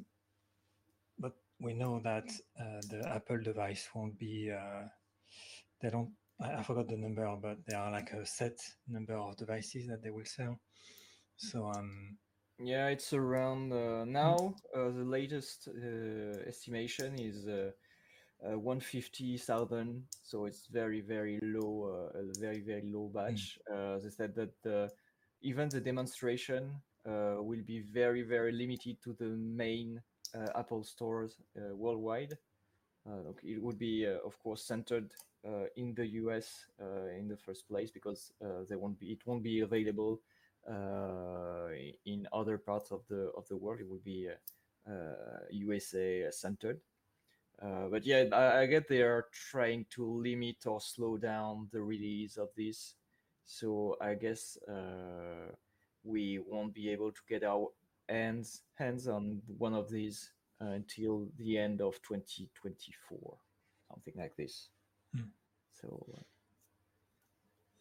but 1.20 1.34
we 1.60 1.74
know 1.74 2.00
that 2.04 2.30
uh, 2.60 2.82
the 2.90 3.04
Apple 3.08 3.42
device 3.42 3.88
won't 3.94 4.18
be. 4.18 4.52
Uh, 4.52 4.88
they 5.82 5.90
don't. 5.90 6.12
I, 6.42 6.56
I, 6.56 6.64
forgot 6.64 6.88
the 6.88 6.98
number, 6.98 7.34
but 7.42 7.58
there 7.68 7.80
are 7.80 7.92
like 7.92 8.12
a 8.12 8.26
set 8.26 8.58
number 8.88 9.16
of 9.16 9.38
devices 9.38 9.88
that 9.88 10.04
they 10.04 10.10
will 10.10 10.26
sell. 10.26 10.60
So 11.38 11.72
um. 11.76 12.18
Yeah, 12.60 12.88
it's 12.88 13.12
around 13.12 13.74
uh, 13.74 14.06
now. 14.06 14.56
Uh, 14.74 14.90
the 14.90 15.06
latest 15.06 15.68
estimation 16.48 17.20
is. 17.20 17.48
Uh, 17.48 17.72
150,000. 18.60 20.04
So 20.22 20.46
it's 20.46 20.68
very, 20.68 21.02
very 21.02 21.40
low, 21.42 22.12
uh, 22.14 22.20
a 22.20 22.24
very, 22.40 22.60
very 22.60 22.84
low 22.86 23.10
batch. 23.14 23.58
Mm. 23.72 23.96
Uh, 23.96 24.00
they 24.00 24.10
said 24.10 24.36
that 24.36 24.92
even 25.42 25.70
the 25.70 25.80
demonstration 25.80 26.70
will 27.06 27.64
be 27.66 27.82
very, 27.92 28.24
very 28.24 28.52
limited 28.52 29.02
to 29.04 29.14
the 29.14 29.26
main 29.26 30.02
Apple 30.56 30.84
stores 30.84 31.38
worldwide. 31.56 32.38
it 33.44 33.62
would 33.62 33.80
be, 33.80 34.06
of 34.06 34.38
course, 34.44 34.64
centered 34.64 35.12
in 35.76 35.96
the 35.96 36.06
US 36.22 36.66
in 37.18 37.28
the 37.28 37.38
first 37.38 37.68
place 37.68 37.90
because 37.90 38.32
they 38.70 38.76
won't 38.76 39.00
be, 39.00 39.14
it 39.14 39.26
won't 39.26 39.44
be 39.44 39.62
available 39.62 40.20
in 40.68 42.28
other 42.34 42.58
parts 42.58 42.92
of 42.92 43.02
the 43.10 43.32
of 43.38 43.48
the 43.48 43.58
world. 43.58 43.80
It 43.80 43.90
would 43.90 44.04
be 44.04 44.30
USA 45.52 46.28
centered. 46.32 46.80
Uh, 47.62 47.88
but 47.90 48.06
yeah, 48.06 48.26
I, 48.34 48.62
I, 48.62 48.66
get 48.66 48.90
they 48.90 49.02
are 49.02 49.28
trying 49.50 49.86
to 49.92 50.06
limit 50.06 50.58
or 50.66 50.82
slow 50.82 51.16
down 51.16 51.70
the 51.72 51.82
release 51.82 52.36
of 52.38 52.50
this. 52.58 52.96
So 53.46 53.96
I 54.02 54.16
guess 54.16 54.58
uh, 54.68 55.54
we 56.04 56.40
won't 56.40 56.74
be 56.74 56.90
able 56.90 57.12
to 57.12 57.22
get 57.30 57.44
our 57.44 57.70
hands 58.10 58.62
hands 58.76 59.08
on 59.08 59.42
one 59.58 59.74
of 59.74 59.90
these 59.90 60.32
uh, 60.62 60.72
until 60.72 61.28
the 61.38 61.58
end 61.58 61.82
of 61.82 61.94
2024, 62.02 63.38
something 63.90 64.14
like 64.18 64.36
this. 64.36 64.70
Hmm. 65.16 65.30
So 65.72 66.06
uh, 66.18 66.22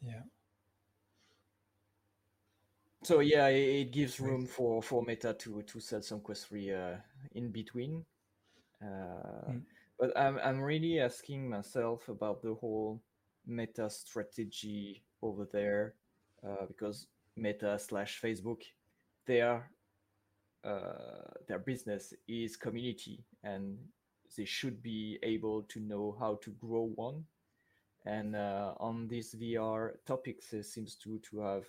yeah. 0.02 0.22
So 3.04 3.20
yeah, 3.20 3.48
it, 3.48 3.92
gives 3.92 4.18
room 4.18 4.46
for 4.46 4.82
for 4.82 5.02
Meta 5.02 5.34
to 5.34 5.62
to 5.62 5.80
sell 5.80 6.02
some 6.02 6.20
Quest 6.20 6.48
3 6.48 6.72
uh, 6.72 6.96
in 7.34 7.52
between 7.52 8.04
mm. 8.82 9.62
But 9.98 10.18
I'm 10.18 10.38
I'm 10.38 10.60
really 10.60 10.98
asking 10.98 11.48
myself 11.48 12.08
about 12.08 12.42
the 12.42 12.54
whole 12.54 13.00
Meta 13.46 13.88
strategy 13.88 15.04
over 15.22 15.46
there, 15.52 15.94
uh, 16.46 16.66
because 16.66 17.06
Meta 17.36 17.78
slash 17.78 18.20
Facebook, 18.20 18.62
their 19.26 19.70
uh, 20.64 21.30
their 21.46 21.60
business 21.60 22.12
is 22.26 22.56
community, 22.56 23.24
and 23.44 23.78
they 24.36 24.44
should 24.44 24.82
be 24.82 25.18
able 25.22 25.62
to 25.62 25.80
know 25.80 26.16
how 26.18 26.38
to 26.42 26.50
grow 26.52 26.90
one. 26.94 27.24
And 28.06 28.34
uh, 28.34 28.74
on 28.80 29.06
this 29.06 29.34
VR 29.34 29.92
topics, 30.04 30.52
it 30.52 30.64
seems 30.64 30.96
to 30.96 31.20
to 31.30 31.38
have 31.38 31.66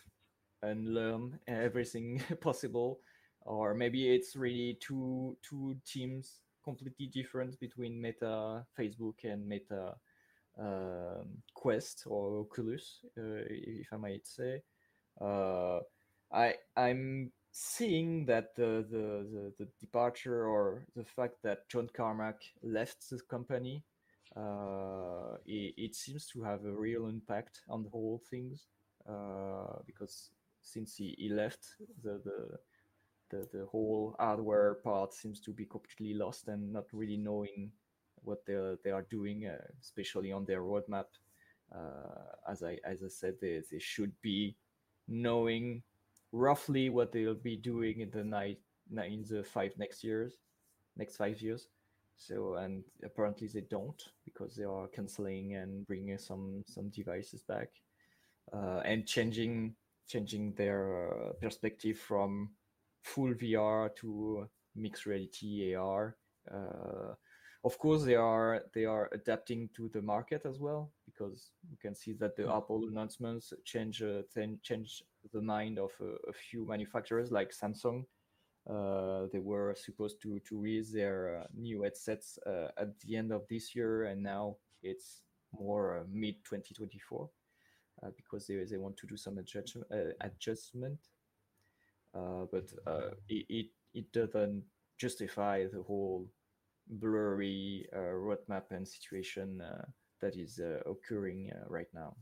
unlearn 0.66 1.40
everything 1.48 2.22
possible, 2.42 3.00
or 3.42 3.74
maybe 3.74 4.14
it's 4.14 4.36
really 4.36 4.78
two 4.80 5.38
two 5.42 5.76
teams 5.86 6.42
completely 6.64 7.08
different 7.08 7.60
between 7.60 8.02
Meta 8.02 8.66
Facebook 8.78 9.24
and 9.24 9.48
Meta 9.48 9.96
um, 10.60 11.44
Quest 11.54 12.04
or 12.08 12.40
Oculus, 12.40 13.00
uh, 13.18 13.44
if 13.50 13.88
I 13.92 13.98
might 13.98 14.26
say. 14.26 14.62
Uh, 15.22 15.80
I 16.32 16.56
I'm 16.76 17.32
seeing 17.52 18.26
that 18.26 18.56
the, 18.56 18.86
the, 18.90 19.26
the 19.32 19.54
the 19.60 19.68
departure 19.80 20.46
or 20.46 20.86
the 20.96 21.06
fact 21.06 21.36
that 21.44 21.70
John 21.70 21.90
Carmack 21.96 22.42
left 22.64 23.10
the 23.10 23.20
company, 23.30 23.84
uh, 24.36 25.38
it, 25.46 25.74
it, 25.78 25.96
seems 25.96 26.28
to 26.28 26.44
have 26.44 26.66
a 26.66 26.72
real 26.74 27.08
impact 27.08 27.62
on 27.70 27.84
the 27.84 27.90
whole 27.90 28.22
things 28.30 28.68
uh, 29.08 29.80
because 29.86 30.32
since 30.66 30.98
he, 30.98 31.16
he 31.18 31.30
left 31.30 31.76
the 32.04 32.20
the 32.26 32.58
the, 33.30 33.48
the 33.58 33.66
whole 33.66 34.16
hardware 34.20 34.76
part 34.84 35.14
seems 35.14 35.40
to 35.40 35.52
be 35.52 35.66
completely 35.66 36.14
lost 36.14 36.48
and 36.48 36.72
not 36.74 36.86
really 36.92 37.18
knowing 37.18 37.72
what 38.24 38.46
they 38.46 38.76
they 38.84 38.92
are 38.92 39.06
doing, 39.10 39.46
uh, 39.46 39.58
especially 39.82 40.32
on 40.32 40.46
their 40.46 40.62
roadmap. 40.62 41.06
Uh, 41.74 42.50
as 42.50 42.64
I 42.64 42.78
as 42.84 43.04
I 43.04 43.08
said, 43.08 43.36
they, 43.40 43.62
they 43.72 43.80
should 43.80 44.12
be 44.22 44.56
knowing 45.08 45.84
roughly 46.32 46.90
what 46.90 47.12
they'll 47.12 47.34
be 47.36 47.56
doing 47.56 48.02
in 48.02 48.10
the 48.10 48.24
night 48.24 48.60
in 48.92 49.24
the 49.30 49.44
five 49.44 49.74
next 49.78 50.04
years, 50.04 50.34
next 50.98 51.18
five 51.18 51.42
years. 51.42 51.68
So 52.18 52.56
and 52.56 52.84
apparently 53.04 53.48
they 53.48 53.62
don't 53.70 54.02
because 54.24 54.56
they 54.56 54.64
are 54.64 54.88
canceling 54.88 55.56
and 55.56 55.86
bringing 55.86 56.18
some 56.18 56.64
some 56.68 56.90
devices 56.90 57.42
back 57.44 57.70
uh, 58.54 58.82
and 58.86 59.06
changing 59.06 59.76
changing 60.08 60.54
their 60.54 61.10
uh, 61.12 61.34
perspective 61.42 61.98
from 61.98 62.52
full 63.04 63.34
VR 63.34 63.96
to 63.98 64.48
mixed 64.76 65.06
reality 65.06 65.76
AR. 65.76 66.18
Uh, 66.52 67.14
of 67.64 67.80
course, 67.80 68.04
they 68.04 68.16
are 68.16 68.62
they 68.76 68.86
are 68.86 69.10
adapting 69.12 69.70
to 69.76 69.90
the 69.90 70.02
market 70.02 70.46
as 70.46 70.60
well 70.60 70.92
because 71.06 71.50
you 71.68 71.78
can 71.82 71.96
see 71.96 72.14
that 72.14 72.36
the 72.36 72.44
mm-hmm. 72.44 72.58
Apple 72.58 72.88
announcements 72.88 73.54
change 73.64 74.04
uh, 74.04 74.22
change 74.62 75.04
the 75.34 75.42
mind 75.42 75.80
of 75.80 75.92
a, 76.00 76.30
a 76.30 76.34
few 76.34 76.68
manufacturers 76.68 77.32
like 77.32 77.52
Samsung. 77.52 78.06
Uh, 78.70 79.28
they 79.32 79.40
were 79.40 79.76
supposed 79.76 80.22
to 80.22 80.40
to 80.48 80.60
release 80.60 80.92
their 80.92 81.40
uh, 81.42 81.48
new 81.56 81.82
headsets 81.82 82.38
uh, 82.46 82.68
at 82.78 83.00
the 83.00 83.16
end 83.16 83.32
of 83.32 83.48
this 83.50 83.76
year, 83.76 84.06
and 84.06 84.22
now 84.22 84.58
it's 84.84 85.24
more 85.52 86.00
uh, 86.00 86.04
mid 86.12 86.36
2024 86.46 87.30
uh, 88.06 88.10
because 88.16 88.48
they, 88.48 88.56
they 88.70 88.78
want 88.78 88.96
to 88.98 89.08
do 89.08 89.18
some 89.18 89.38
adjustment 89.38 89.88
adjustment 90.22 91.00
uh, 92.14 92.46
but 92.52 92.72
uh, 92.88 93.12
it, 93.28 93.46
it, 93.50 93.66
it 93.94 94.12
doesn't 94.14 94.64
justify 94.98 95.66
the 95.66 95.82
whole 95.82 96.28
blurry 96.88 97.86
uh, 97.94 97.98
roadmap 97.98 98.72
and 98.72 98.88
situation 98.88 99.62
that 100.22 100.36
is 100.38 100.62
occurring 100.86 101.52
right 101.68 101.88
now. 101.94 102.16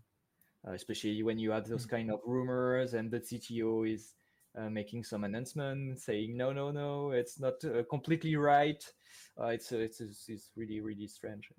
especially 0.66 1.22
when 1.22 1.38
you 1.38 1.52
have 1.52 1.68
those 1.68 1.84
hmm. 1.84 1.96
kind 1.96 2.12
of 2.12 2.20
rumors 2.26 2.94
and 2.94 3.12
the 3.12 3.20
CTO 3.20 3.92
is 3.94 4.16
uh, 4.56 4.70
making 4.70 5.04
some 5.04 5.24
announcement 5.24 6.00
saying 6.00 6.38
no 6.38 6.54
no 6.54 6.70
no 6.70 7.10
it's 7.10 7.40
not 7.40 7.54
uh, 7.66 7.82
completely 7.90 8.36
right 8.36 8.86
uh, 9.42 9.48
it's, 9.48 9.72
it's 9.72 10.00
it's 10.00 10.52
really 10.56 10.80
really 10.80 11.08
strange. 11.08 11.50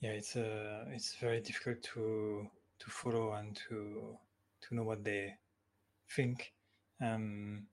Yeah 0.00 0.10
it's 0.10 0.36
uh 0.36 0.84
it's 0.92 1.14
very 1.16 1.40
difficult 1.40 1.82
to 1.82 2.46
to 2.78 2.90
follow 2.90 3.32
and 3.34 3.56
to 3.68 4.16
to 4.62 4.74
know 4.74 4.84
what 4.84 5.04
they 5.04 5.34
think. 6.14 6.52
Um, 7.00 7.66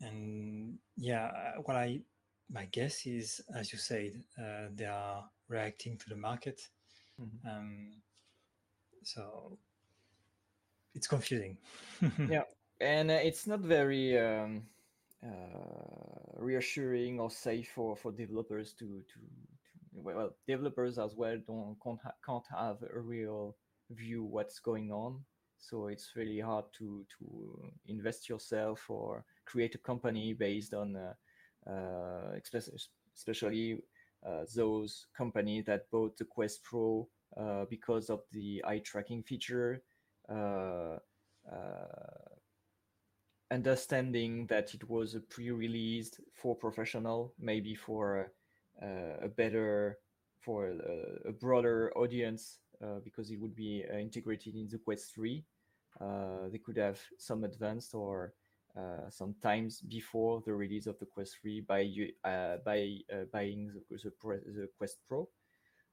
and 0.00 0.78
yeah, 0.96 1.30
what 1.64 1.76
I 1.76 2.00
my 2.50 2.66
guess 2.66 3.06
is, 3.06 3.40
as 3.54 3.72
you 3.72 3.78
said, 3.78 4.22
uh, 4.38 4.68
they 4.74 4.86
are 4.86 5.24
reacting 5.48 5.96
to 5.98 6.08
the 6.08 6.16
market. 6.16 6.68
Mhm. 7.20 7.46
Um, 7.46 8.02
so 9.02 9.58
it's 10.94 11.06
confusing. 11.06 11.58
Yeah. 12.28 12.44
and 12.80 13.10
uh, 13.10 13.14
it's 13.22 13.46
not 13.46 13.60
very 13.60 14.18
um, 14.18 14.62
uh, 15.24 16.38
reassuring 16.38 17.20
or 17.20 17.30
safe 17.30 17.70
for, 17.74 17.96
for 17.96 18.12
developers 18.12 18.72
to, 18.74 18.84
to 18.86 19.20
well 19.92 20.30
developers 20.46 20.98
as 20.98 21.14
well 21.14 21.36
don't 21.46 21.76
can't, 21.82 22.00
ha- 22.02 22.14
can't 22.24 22.44
have 22.50 22.78
a 22.94 23.00
real 23.00 23.56
view 23.90 24.24
what's 24.24 24.58
going 24.58 24.90
on. 24.90 25.20
So 25.58 25.86
it's 25.86 26.12
really 26.16 26.40
hard 26.40 26.64
to 26.78 27.04
to 27.18 27.72
invest 27.86 28.28
yourself 28.28 28.84
or 28.88 29.24
create 29.44 29.74
a 29.74 29.78
company 29.78 30.32
based 30.32 30.74
on 30.74 30.96
uh, 30.96 31.70
uh, 31.70 32.38
especially 33.14 33.78
uh, 34.26 34.44
those 34.54 35.06
companies 35.16 35.64
that 35.66 35.90
bought 35.90 36.16
the 36.16 36.24
quest 36.24 36.62
pro 36.64 37.08
uh, 37.36 37.64
because 37.70 38.10
of 38.10 38.22
the 38.32 38.62
eye 38.66 38.80
tracking 38.84 39.22
feature 39.22 39.82
uh, 40.28 40.96
uh, 41.50 42.32
understanding 43.50 44.46
that 44.46 44.74
it 44.74 44.88
was 44.88 45.14
a 45.14 45.20
pre-released 45.20 46.20
for 46.34 46.56
professional, 46.56 47.34
maybe 47.38 47.74
for 47.74 48.32
a 48.80 49.28
better, 49.28 49.98
for 50.40 50.68
a, 50.68 51.28
a 51.28 51.32
broader 51.32 51.92
audience, 51.96 52.58
uh, 52.82 52.98
because 53.04 53.30
it 53.30 53.40
would 53.40 53.54
be 53.54 53.84
uh, 53.92 53.96
integrated 53.96 54.54
in 54.54 54.68
the 54.68 54.78
Quest 54.78 55.14
3. 55.14 55.44
Uh, 56.00 56.48
they 56.50 56.58
could 56.58 56.76
have 56.76 57.00
some 57.18 57.44
advanced 57.44 57.94
or 57.94 58.34
uh, 58.76 59.08
sometimes 59.08 59.80
before 59.82 60.42
the 60.44 60.52
release 60.52 60.86
of 60.86 60.98
the 60.98 61.06
Quest 61.06 61.36
3 61.42 61.60
by 61.60 61.88
uh, 62.24 62.56
by 62.64 62.96
uh, 63.12 63.24
buying 63.32 63.70
the, 63.88 63.98
the, 63.98 64.68
Quest 64.78 64.98
Pro. 65.06 65.28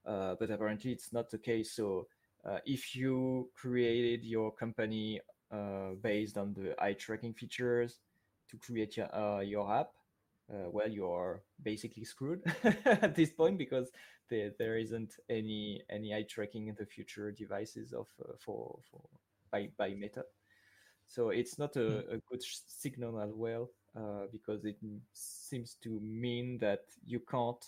Uh, 0.06 0.34
but 0.40 0.50
apparently 0.50 0.92
it's 0.92 1.12
not 1.12 1.30
the 1.30 1.38
case. 1.38 1.72
So 1.72 2.06
uh, 2.44 2.58
if 2.64 2.96
you 2.96 3.50
created 3.54 4.24
your 4.24 4.50
company 4.50 5.20
uh, 5.52 5.90
based 6.00 6.38
on 6.38 6.54
the 6.54 6.74
eye 6.82 6.94
tracking 6.94 7.34
features 7.34 8.00
to 8.50 8.56
create 8.56 8.96
your, 8.96 9.14
uh, 9.14 9.40
your 9.40 9.70
app, 9.72 9.90
uh, 10.52 10.68
well, 10.70 10.88
you're 10.90 11.42
basically 11.62 12.04
screwed 12.04 12.42
at 12.86 13.14
this 13.14 13.30
point 13.30 13.58
because 13.58 13.90
there, 14.28 14.52
there 14.58 14.76
isn't 14.78 15.14
any 15.28 15.82
any 15.90 16.14
eye 16.14 16.24
tracking 16.28 16.68
in 16.68 16.74
the 16.76 16.86
future 16.86 17.30
devices 17.32 17.92
of 17.92 18.06
uh, 18.24 18.32
for 18.38 18.78
for 18.90 19.02
by 19.50 19.68
by 19.76 19.94
Meta. 19.94 20.24
So 21.06 21.30
it's 21.30 21.58
not 21.58 21.76
a, 21.76 21.98
a 22.10 22.18
good 22.30 22.42
sh- 22.42 22.58
signal 22.66 23.20
as 23.20 23.32
well 23.34 23.70
uh, 23.96 24.26
because 24.30 24.64
it 24.64 24.76
m- 24.82 25.00
seems 25.12 25.76
to 25.82 26.00
mean 26.00 26.58
that 26.58 26.82
you 27.04 27.20
can't 27.20 27.64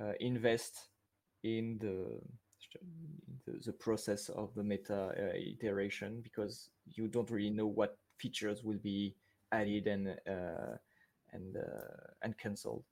uh, 0.00 0.12
invest 0.20 0.88
in 1.42 1.78
the 1.78 2.20
in 2.82 2.88
the, 3.46 3.52
the 3.64 3.72
process 3.72 4.28
of 4.30 4.54
the 4.54 4.62
meta 4.62 5.12
uh, 5.16 5.36
iteration 5.36 6.20
because 6.22 6.68
you 6.86 7.08
don't 7.08 7.30
really 7.30 7.50
know 7.50 7.66
what 7.66 7.96
features 8.18 8.62
will 8.64 8.78
be 8.78 9.14
added 9.52 9.86
and 9.86 10.08
uh, 10.28 10.76
and 11.32 11.56
uh, 11.56 12.12
and 12.22 12.36
cancelled. 12.38 12.84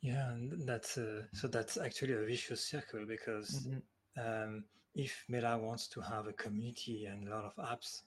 Yeah, 0.00 0.32
and 0.32 0.66
that's 0.66 0.98
uh, 0.98 1.22
so 1.32 1.46
that's 1.48 1.76
actually 1.76 2.14
a 2.14 2.24
vicious 2.26 2.60
circle 2.64 3.06
because 3.06 3.66
Mhm. 3.66 3.82
um, 4.16 4.64
if 4.94 5.24
Meta 5.28 5.56
wants 5.58 5.86
to 5.88 6.00
have 6.00 6.26
a 6.26 6.32
community 6.32 7.06
and 7.06 7.28
a 7.28 7.30
lot 7.30 7.44
of 7.44 7.56
apps, 7.56 8.02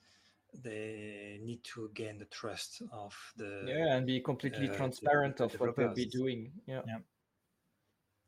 they 0.53 1.39
need 1.41 1.63
to 1.63 1.89
gain 1.93 2.19
the 2.19 2.25
trust 2.25 2.81
of 2.91 3.15
the 3.37 3.63
Yeah, 3.67 3.95
and 3.95 4.05
be 4.05 4.19
completely 4.21 4.67
uh, 4.67 4.71
the- 4.71 4.77
transparent 4.77 5.37
the 5.37 5.45
of 5.45 5.59
what 5.59 5.75
they'll 5.75 5.93
be 5.93 6.05
doing. 6.05 6.51
Yeah. 6.67 6.81
Yeah. 6.85 6.99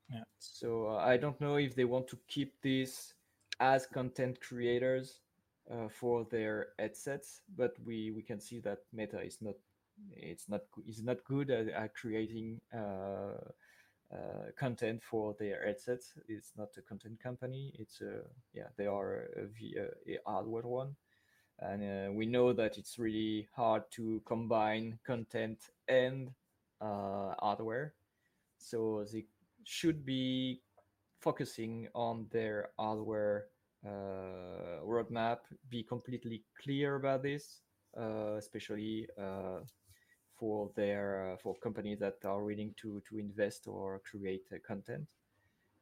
Yeah. 0.10 0.24
So 0.40 0.88
uh, 0.88 0.98
I 0.98 1.18
don't 1.18 1.40
know 1.42 1.58
if 1.58 1.76
they 1.76 1.86
want 1.86 2.08
to 2.08 2.18
keep 2.28 2.62
this 2.62 3.14
as 3.60 3.86
content 3.86 4.40
creators 4.40 5.20
uh, 5.70 5.90
for 5.90 6.24
their 6.26 6.70
headsets, 6.80 7.42
but 7.58 7.78
we 7.86 8.12
we 8.12 8.24
can 8.24 8.40
see 8.40 8.60
that 8.62 8.80
Meta 8.94 9.20
is 9.22 9.42
not 9.42 9.56
it's 10.16 10.50
not 10.50 10.62
is 10.88 11.04
not 11.04 11.24
good 11.26 11.50
at, 11.50 11.70
at 11.70 11.96
creating 11.96 12.62
uh, 12.74 13.38
uh, 14.14 14.52
content 14.58 15.04
for 15.04 15.36
their 15.40 15.66
headsets. 15.66 16.14
It's 16.28 16.54
not 16.58 16.70
a 16.78 16.82
content 16.82 17.20
company. 17.22 17.74
It's 17.78 18.02
a 18.02 18.22
yeah 18.54 18.68
they 18.78 18.88
are 18.88 19.28
a 20.08 20.20
hardware 20.26 20.64
one, 20.64 20.96
and 21.60 21.84
uh, 21.84 22.12
we 22.12 22.26
know 22.26 22.54
that 22.54 22.78
it's 22.78 23.00
really 23.00 23.48
hard 23.56 23.84
to 23.92 24.22
combine 24.26 25.00
content 25.06 25.60
and 25.88 26.30
uh, 26.82 27.34
hardware. 27.40 27.94
So 28.58 29.06
they 29.12 29.26
should 29.64 30.06
be 30.06 30.62
focusing 31.20 31.88
on 31.96 32.28
their 32.32 32.70
hardware 32.78 33.48
uh, 33.86 34.82
roadmap, 34.86 35.40
be 35.70 35.84
completely 35.84 36.44
clear 36.62 36.96
about 36.96 37.24
this, 37.24 37.62
uh, 38.00 38.36
especially 38.38 39.08
for 40.38 40.70
their 40.76 41.34
uh, 41.34 41.38
for 41.38 41.56
companies 41.56 42.00
that 42.00 42.18
are 42.26 42.44
willing 42.44 42.74
to 42.82 43.02
to 43.10 43.18
invest 43.18 43.68
or 43.68 44.02
create 44.10 44.44
uh, 44.54 44.58
content, 44.66 45.08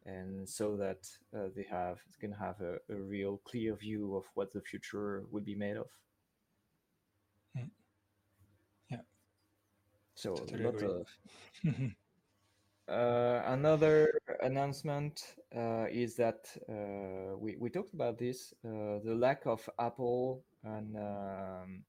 and 0.06 0.48
so 0.48 0.76
that 0.78 1.08
uh, 1.36 1.50
they 1.56 1.66
have 1.70 2.00
can 2.20 2.32
have 2.32 2.60
a, 2.62 2.76
a 2.90 2.96
real 2.96 3.38
clear 3.46 3.76
view 3.76 4.16
of 4.16 4.24
what 4.34 4.52
the 4.54 4.62
future 4.62 5.24
will 5.32 5.44
be 5.44 5.56
made 5.56 5.78
of. 5.78 5.88
Mm. 7.58 7.70
Yeah. 8.90 9.02
So 10.16 10.36
Totally 10.36 10.64
a 10.64 10.68
lot 10.68 10.84
of 10.84 11.08
uh, 12.88 13.42
another 13.48 14.20
announcement 14.42 15.36
uh, 15.56 15.86
is 15.90 16.16
that 16.16 16.48
uh, 16.70 17.36
we, 17.38 17.56
we 17.58 17.70
talked 17.70 17.94
about 17.94 18.18
this 18.18 18.54
uh, 18.64 19.00
the 19.04 19.16
lack 19.16 19.46
of 19.46 19.68
Apple 19.80 20.44
and 20.64 20.96
um, 20.96 21.84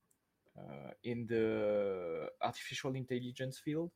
in 1.04 1.26
the 1.26 2.28
artificial 2.42 2.94
intelligence 2.94 3.58
field. 3.58 3.90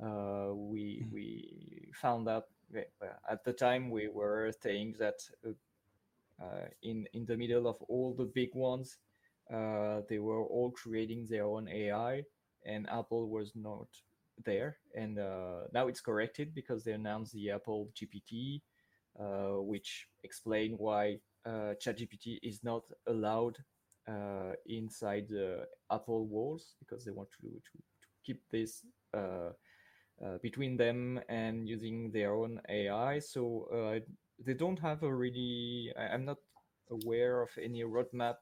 Uh, 0.00 0.52
we 0.54 1.04
Mm. 1.04 1.12
we 1.12 1.92
found 1.94 2.28
out 2.28 2.46
yeah, 2.72 2.84
at 3.30 3.44
the 3.44 3.52
time 3.52 3.90
we 3.90 4.08
were 4.08 4.52
saying 4.52 4.96
that 4.98 5.18
uh, 5.46 5.52
uh, 6.42 6.66
in 6.82 7.06
in 7.12 7.24
the 7.26 7.36
middle 7.36 7.66
of 7.66 7.76
all 7.88 8.14
the 8.14 8.24
big 8.24 8.54
ones, 8.54 8.98
uh, 9.52 10.02
they 10.08 10.18
were 10.18 10.44
all 10.44 10.70
creating 10.70 11.26
their 11.28 11.44
own 11.44 11.68
AI, 11.68 12.24
and 12.64 12.88
Apple 12.90 13.28
was 13.28 13.52
not 13.54 13.88
there. 14.44 14.78
And 14.94 15.18
uh, 15.18 15.68
now 15.72 15.86
it's 15.88 16.00
corrected 16.00 16.54
because 16.54 16.84
they 16.84 16.92
announced 16.92 17.32
the 17.34 17.50
Apple 17.50 17.90
GPT, 17.94 18.62
uh, 19.18 19.62
which 19.62 20.08
explain 20.24 20.72
why 20.78 21.20
uh, 21.46 21.74
ChatGPT 21.82 22.38
is 22.42 22.62
not 22.64 22.82
allowed 23.06 23.58
uh, 24.08 24.52
inside 24.66 25.26
the 25.28 25.66
Apple 25.90 26.26
walls 26.26 26.74
because 26.80 27.04
they 27.04 27.12
want 27.12 27.28
to 27.40 27.48
to, 27.48 27.78
to 27.78 28.08
keep 28.24 28.42
this. 28.50 28.84
Uh, 29.12 29.50
uh, 30.24 30.38
between 30.42 30.76
them 30.76 31.20
and 31.28 31.68
using 31.68 32.10
their 32.12 32.34
own 32.34 32.60
AI, 32.68 33.18
so 33.18 33.66
uh, 33.74 33.98
they 34.38 34.54
don't 34.54 34.78
have 34.78 35.02
a 35.02 35.12
really. 35.12 35.92
I, 35.98 36.14
I'm 36.14 36.24
not 36.24 36.38
aware 36.90 37.42
of 37.42 37.50
any 37.60 37.82
roadmap 37.82 38.36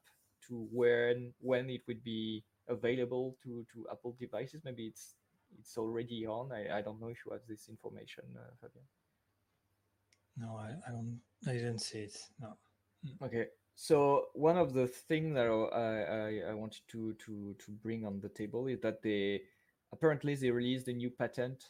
to 0.48 0.68
when 0.70 1.33
when 1.40 1.70
it 1.70 1.81
would 1.88 2.05
be 2.05 2.44
available 2.68 3.37
to 3.42 3.64
to 3.72 3.87
Apple 3.90 4.16
devices. 4.20 4.61
Maybe 4.64 4.87
it's 4.87 5.14
it's 5.59 5.79
already 5.79 6.27
on. 6.27 6.53
I, 6.53 6.79
I 6.79 6.83
don't 6.83 7.01
know 7.01 7.09
if 7.09 7.18
you 7.25 7.33
have 7.33 7.46
this 7.48 7.68
information, 7.68 8.25
uh, 8.37 8.53
Fabian. 8.61 8.85
No, 10.37 10.57
I, 10.57 10.77
I 10.88 10.92
don't. 10.92 11.20
I 11.46 11.53
didn't 11.53 11.81
see 11.81 12.01
it. 12.01 12.18
No. 12.40 12.57
Okay, 13.22 13.46
so 13.74 14.26
one 14.35 14.56
of 14.58 14.72
the 14.74 14.87
things 14.87 15.35
that 15.35 15.46
I, 15.46 16.48
I, 16.48 16.50
I 16.50 16.54
wanted 16.54 16.82
to, 16.88 17.14
to, 17.14 17.54
to 17.58 17.70
bring 17.82 18.04
on 18.06 18.20
the 18.20 18.28
table 18.28 18.66
is 18.66 18.80
that 18.80 19.02
they 19.02 19.42
apparently 19.92 20.35
they 20.35 20.50
released 20.50 20.88
a 20.88 20.92
new 20.92 21.10
patent 21.10 21.64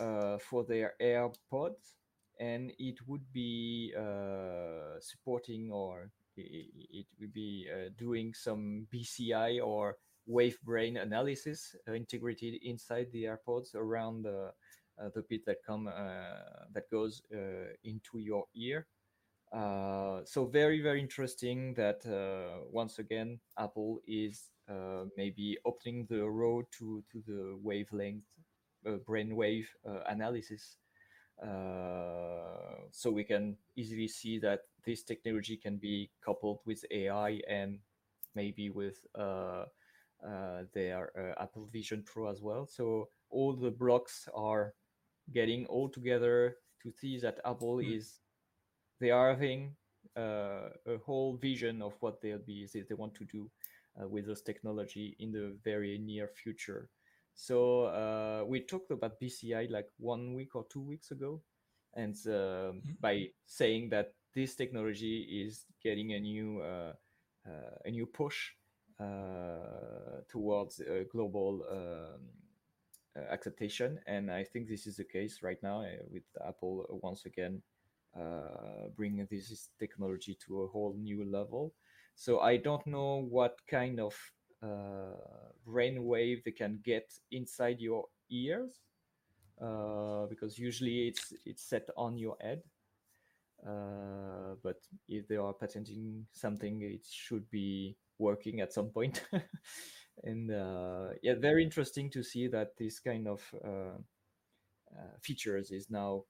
uh, 0.00 0.38
for 0.38 0.64
their 0.64 0.94
AirPods, 1.00 1.94
and 2.40 2.72
it 2.78 2.96
would 3.06 3.32
be 3.32 3.94
uh, 3.96 4.98
supporting 5.00 5.70
or 5.70 6.10
i- 6.36 6.42
it 6.90 7.06
would 7.20 7.32
be 7.32 7.68
uh, 7.72 7.90
doing 7.96 8.34
some 8.34 8.86
BCI 8.90 9.60
or 9.60 9.96
wave 10.26 10.58
brain 10.64 10.96
analysis 10.96 11.76
uh, 11.88 11.92
integrated 11.92 12.54
inside 12.62 13.06
the 13.12 13.24
AirPods 13.24 13.74
around 13.74 14.22
the 14.24 14.52
uh, 15.00 15.08
the 15.14 15.22
bit 15.28 15.44
that 15.46 15.58
come 15.66 15.86
uh, 15.88 16.66
that 16.72 16.88
goes 16.90 17.22
into 17.84 18.18
your 18.18 18.44
ear. 18.54 18.86
Uh, 19.54 20.20
so 20.24 20.46
very 20.46 20.80
very 20.82 21.00
interesting 21.00 21.74
that 21.74 22.04
uh, 22.06 22.64
once 22.72 22.98
again 22.98 23.38
Apple 23.56 24.00
is 24.06 24.50
uh, 24.68 25.04
maybe 25.16 25.56
opening 25.64 26.06
the 26.10 26.28
road 26.28 26.64
to 26.72 27.04
to 27.12 27.22
the 27.26 27.56
wavelength 27.62 28.24
uh, 28.86 28.96
brainwave 29.08 29.66
uh, 29.88 30.00
analysis. 30.08 30.78
Uh, 31.42 32.86
so 32.90 33.10
we 33.10 33.24
can 33.24 33.56
easily 33.76 34.08
see 34.08 34.38
that 34.38 34.60
this 34.84 35.04
technology 35.04 35.56
can 35.56 35.76
be 35.76 36.10
coupled 36.24 36.60
with 36.66 36.84
AI 36.90 37.40
and 37.48 37.78
maybe 38.34 38.70
with 38.70 39.06
uh, 39.18 39.66
uh, 40.26 40.64
their 40.72 41.10
uh, 41.18 41.42
Apple 41.42 41.68
Vision 41.72 42.02
Pro 42.04 42.28
as 42.30 42.40
well. 42.42 42.66
So 42.66 43.08
all 43.30 43.52
the 43.54 43.70
blocks 43.70 44.28
are 44.34 44.74
getting 45.32 45.66
all 45.66 45.88
together 45.88 46.56
to 46.82 46.90
see 46.90 47.18
that 47.20 47.40
Apple 47.44 47.80
Mm. 47.80 47.96
is 47.96 48.20
they 49.04 49.10
are 49.10 49.30
having 49.30 49.76
uh, 50.16 50.70
a 50.86 50.96
whole 51.04 51.36
vision 51.36 51.82
of 51.82 51.92
what 52.00 52.22
they'll 52.22 52.38
be 52.46 52.66
they, 52.72 52.80
they 52.88 52.94
want 52.94 53.14
to 53.16 53.24
do 53.26 53.50
uh, 54.00 54.08
with 54.08 54.26
this 54.26 54.42
technology 54.42 55.14
in 55.20 55.30
the 55.30 55.54
very 55.62 55.98
near 55.98 56.28
future. 56.28 56.88
So 57.34 57.84
uh, 57.84 58.44
we 58.46 58.60
talked 58.60 58.90
about 58.92 59.20
BCI 59.20 59.66
like 59.70 59.88
one 59.98 60.34
week 60.34 60.54
or 60.56 60.64
two 60.72 60.82
weeks 60.82 61.10
ago, 61.10 61.42
and 61.94 62.16
um, 62.26 62.82
Mm. 62.82 63.00
by 63.00 63.28
saying 63.46 63.90
that 63.90 64.14
this 64.34 64.56
technology 64.56 65.44
is 65.46 65.66
getting 65.82 66.12
a 66.14 66.20
new 66.20 66.60
uh, 66.62 66.92
uh, 67.46 67.76
a 67.84 67.90
new 67.90 68.06
push 68.06 68.52
uh, 69.00 70.22
towards 70.28 70.80
uh, 70.80 71.04
global 71.12 71.64
um, 71.70 72.20
uh, 73.16 73.20
acceptation, 73.32 74.00
and 74.06 74.30
I 74.30 74.44
think 74.44 74.68
this 74.68 74.86
is 74.86 74.96
the 74.96 75.04
case 75.04 75.42
right 75.42 75.62
now 75.62 75.82
uh, 75.82 76.02
with 76.10 76.24
Apple 76.46 76.86
uh, 76.90 76.96
once 77.02 77.26
again 77.26 77.62
uh, 78.18 78.88
bringing 78.96 79.26
this 79.30 79.68
technology 79.78 80.36
to 80.46 80.62
a 80.62 80.68
whole 80.68 80.94
new 80.96 81.24
level. 81.24 81.74
So 82.14 82.40
I 82.40 82.56
don't 82.56 82.86
know 82.86 83.26
what 83.28 83.58
kind 83.68 84.00
of 84.00 84.14
uh, 84.62 85.16
brainwave 85.66 86.44
they 86.44 86.52
can 86.52 86.80
get 86.84 87.12
inside 87.32 87.80
your 87.80 88.06
ears, 88.30 88.80
uh, 89.60 90.26
because 90.26 90.58
usually 90.58 91.08
it's 91.08 91.32
it's 91.44 91.62
set 91.64 91.88
on 91.96 92.16
your 92.16 92.36
head. 92.40 92.62
Uh, 93.66 94.54
but 94.62 94.76
if 95.08 95.26
they 95.26 95.36
are 95.36 95.54
patenting 95.54 96.26
something, 96.32 96.82
it 96.82 97.04
should 97.10 97.50
be 97.50 97.96
working 98.18 98.60
at 98.60 98.72
some 98.72 98.90
point. 98.90 99.24
and 100.24 100.50
uh, 100.50 101.08
yeah, 101.22 101.34
very 101.34 101.64
interesting 101.64 102.10
to 102.10 102.22
see 102.22 102.46
that 102.48 102.76
this 102.78 103.00
kind 103.00 103.26
of 103.26 103.42
uh, 103.64 103.98
uh, 104.96 105.16
features 105.20 105.70
is 105.70 105.90
now 105.90 106.24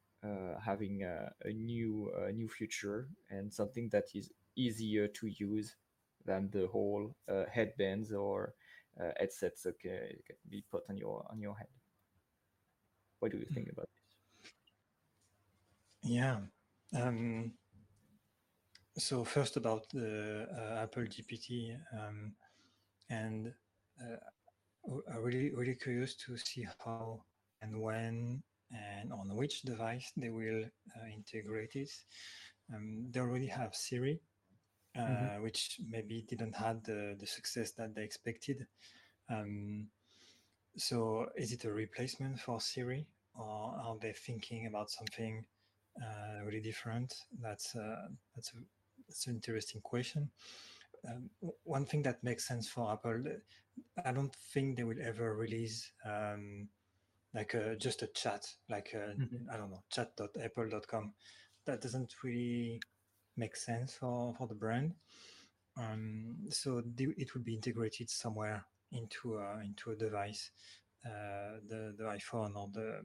having 0.65 1.03
a, 1.03 1.31
a 1.45 1.53
new 1.53 2.11
new 2.33 2.49
future 2.49 3.09
and 3.31 3.53
something 3.53 3.89
that 3.91 4.05
is 4.15 4.31
easier 4.57 5.09
to 5.09 5.27
use 5.27 5.77
than 6.25 6.49
the 6.53 6.67
whole 6.69 7.15
uh, 7.29 7.45
headbands 7.51 8.13
or 8.13 8.55
uh, 9.01 9.11
headsets 9.19 9.63
that 9.63 9.79
can, 9.79 9.99
can 10.27 10.37
be 10.49 10.65
put 10.71 10.83
on 10.89 10.97
your 10.97 11.27
on 11.31 11.41
your 11.41 11.57
head. 11.57 11.69
What 13.19 13.33
do 13.33 13.39
you 13.39 13.47
think 13.55 13.69
about 13.71 13.89
this? 13.95 14.51
Yeah. 16.03 16.39
Um, 16.95 17.53
so 18.97 19.25
first 19.25 19.57
about 19.57 19.89
the 19.91 20.47
uh, 20.57 20.83
Apple 20.83 21.05
GPT, 21.05 21.77
um, 21.93 22.33
and 23.11 23.53
uh, 24.01 24.17
I'm 25.13 25.23
really 25.23 25.51
really 25.51 25.75
curious 25.75 26.15
to 26.27 26.37
see 26.37 26.67
how 26.85 27.23
and 27.63 27.81
when 27.81 28.43
and 28.73 29.13
on 29.13 29.35
which 29.37 29.63
device 29.63 30.13
they 30.17 30.31
will 30.31 30.65
uh, 30.65 31.07
integrate 31.13 31.75
it. 31.77 31.91
Um, 32.75 33.11
they 33.11 33.21
already 33.21 33.47
have 33.47 33.75
Siri, 33.75 34.21
uh, 34.97 35.01
Mhm. 35.01 35.43
which 35.43 35.81
maybe 35.89 36.23
didn't 36.29 36.55
have 36.57 36.83
the, 36.83 37.17
the 37.19 37.27
success 37.27 37.73
that 37.73 37.95
they 37.95 38.03
expected. 38.05 38.67
Um, 39.29 39.89
so 40.77 41.27
is 41.37 41.53
it 41.53 41.65
a 41.65 41.73
replacement 41.73 42.41
for 42.41 42.61
Siri, 42.61 43.07
or 43.35 43.75
are 43.77 43.97
they 44.01 44.13
thinking 44.13 44.67
about 44.67 44.91
something 44.91 45.45
uh, 46.03 46.45
really 46.45 46.61
different? 46.61 47.15
That's 47.41 47.77
uh, 47.77 48.09
that's 48.35 48.53
a 48.55 48.57
that's 49.07 49.27
an 49.27 49.35
interesting 49.35 49.81
question. 49.83 50.31
Um, 51.09 51.31
one 51.65 51.85
thing 51.85 52.03
that 52.05 52.25
makes 52.25 52.49
sense 52.49 52.69
for 52.69 52.91
Apple, 52.93 53.23
I 54.05 54.13
don't 54.13 54.35
think 54.53 54.77
they 54.77 54.85
will 54.85 55.01
ever 55.03 55.37
release 55.37 55.93
um, 56.05 56.69
like 57.35 57.55
a, 57.55 57.77
just 57.77 58.03
a 58.03 58.07
chat, 58.09 58.47
like 58.69 58.95
I 58.95 59.15
Mhm. 59.15 59.47
I 59.53 59.57
don't 59.57 59.71
know, 59.71 59.83
chat.apple.com. 59.91 61.15
That 61.67 61.81
doesn't 61.81 62.15
really 62.23 62.81
make 63.37 63.57
sense 63.57 63.95
for 63.95 64.35
for 64.35 64.47
the 64.47 64.55
brand. 64.55 64.95
Um, 65.77 66.37
so 66.51 66.83
the, 66.83 67.09
it 67.17 67.35
would 67.35 67.45
be 67.45 67.55
integrated 67.55 68.09
somewhere 68.09 68.65
into 68.93 69.39
a, 69.39 69.61
into 69.61 69.91
a 69.91 69.97
device, 69.97 70.51
uh, 71.05 71.59
the 71.67 71.95
the 71.99 72.05
iPhone 72.05 72.55
or 72.57 72.69
the 72.73 73.03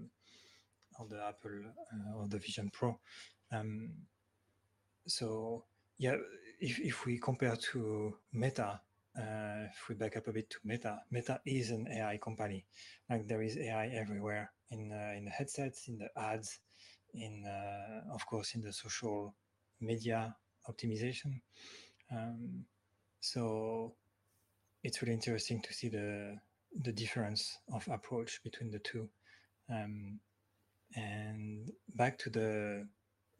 or 1.00 1.08
the 1.08 1.24
Apple 1.26 1.64
uh, 1.94 2.18
or 2.18 2.28
the 2.28 2.38
Vision 2.38 2.70
Pro. 2.72 3.00
Um, 3.52 4.08
so 5.08 5.66
yeah, 5.98 6.16
if, 6.60 6.80
if 6.80 7.06
we 7.06 7.18
compare 7.18 7.56
to 7.56 8.18
Meta, 8.34 8.82
uh, 9.18 9.68
if 9.72 9.90
we 9.90 9.96
back 9.96 10.18
up 10.18 10.28
a 10.28 10.34
bit 10.34 10.50
to 10.50 10.58
Meta, 10.64 11.00
Meta 11.12 11.40
is 11.46 11.72
an 11.72 11.88
AI 11.88 12.18
company. 12.18 12.66
Like 13.10 13.28
there 13.28 13.42
is 13.42 13.58
AI 13.58 13.88
everywhere 13.88 14.52
in 14.72 14.92
uh, 14.92 15.18
in 15.18 15.26
the 15.26 15.32
headsets, 15.32 15.88
in 15.88 15.98
the 15.98 16.10
ads, 16.18 16.60
in 17.14 17.46
uh, 17.46 18.14
of 18.14 18.26
course 18.26 18.56
in 18.56 18.62
the 18.62 18.74
social 18.74 19.36
media 19.82 20.36
optimization. 20.70 21.42
Um, 22.12 22.66
so 23.20 23.96
it's 24.84 25.02
really 25.02 25.14
interesting 25.14 25.62
to 25.62 25.74
see 25.74 25.90
the 25.90 26.38
the 26.84 26.92
difference 26.92 27.58
of 27.74 27.88
approach 27.90 28.42
between 28.44 28.72
the 28.72 28.80
two. 28.80 29.10
Um, 29.70 30.20
and 30.96 31.72
back 31.96 32.18
to 32.20 32.30
the 32.30 32.88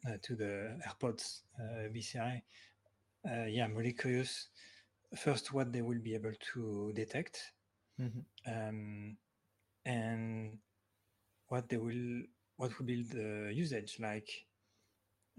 uh, 0.06 0.16
to 0.22 0.36
the 0.36 0.78
AirPods 0.86 1.42
uh, 1.60 1.88
uh, 3.28 3.44
yeah, 3.46 3.64
I'm 3.64 3.74
really 3.74 3.92
curious. 3.92 4.48
First, 5.16 5.52
what 5.52 5.72
they 5.72 5.82
will 5.82 5.98
be 5.98 6.14
able 6.14 6.34
to 6.54 6.92
detect, 6.94 7.52
Mhm. 7.98 8.24
um, 8.46 9.18
and 9.84 10.58
what 11.48 11.68
they 11.68 11.78
will 11.78 12.22
what 12.56 12.78
will 12.78 12.86
be 12.86 13.02
the 13.02 13.52
usage 13.54 13.98
like. 14.00 14.46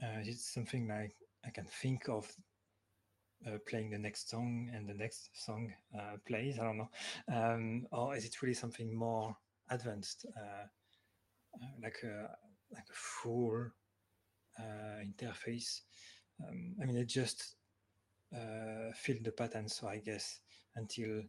Uh, 0.03 0.19
is 0.25 0.45
something 0.45 0.87
like 0.87 1.15
I 1.45 1.51
can 1.51 1.65
think 1.65 2.09
of 2.09 2.35
uh, 3.47 3.57
playing 3.67 3.89
the 3.91 3.97
next 3.97 4.29
song 4.29 4.69
and 4.73 4.87
the 4.87 4.93
next 4.93 5.29
song 5.33 5.73
uh, 5.97 6.17
plays? 6.27 6.59
I 6.59 6.63
don't 6.63 6.77
know, 6.77 6.91
um, 7.27 7.87
or 7.91 8.15
is 8.15 8.25
it 8.25 8.41
really 8.41 8.53
something 8.53 8.93
more 8.93 9.37
advanced, 9.69 10.25
uh, 10.37 10.65
uh, 11.55 11.67
like 11.81 12.03
a 12.03 12.37
like 12.71 12.89
a 12.89 12.93
full 12.93 13.71
uh, 14.59 14.99
interface? 15.03 15.81
Um, 16.39 16.75
I 16.81 16.85
mean, 16.85 16.97
it 16.97 17.07
just 17.07 17.55
uh, 18.35 18.91
filled 18.95 19.23
the 19.23 19.31
pattern, 19.31 19.67
so 19.67 19.87
I 19.87 19.97
guess 19.97 20.39
until 20.75 21.21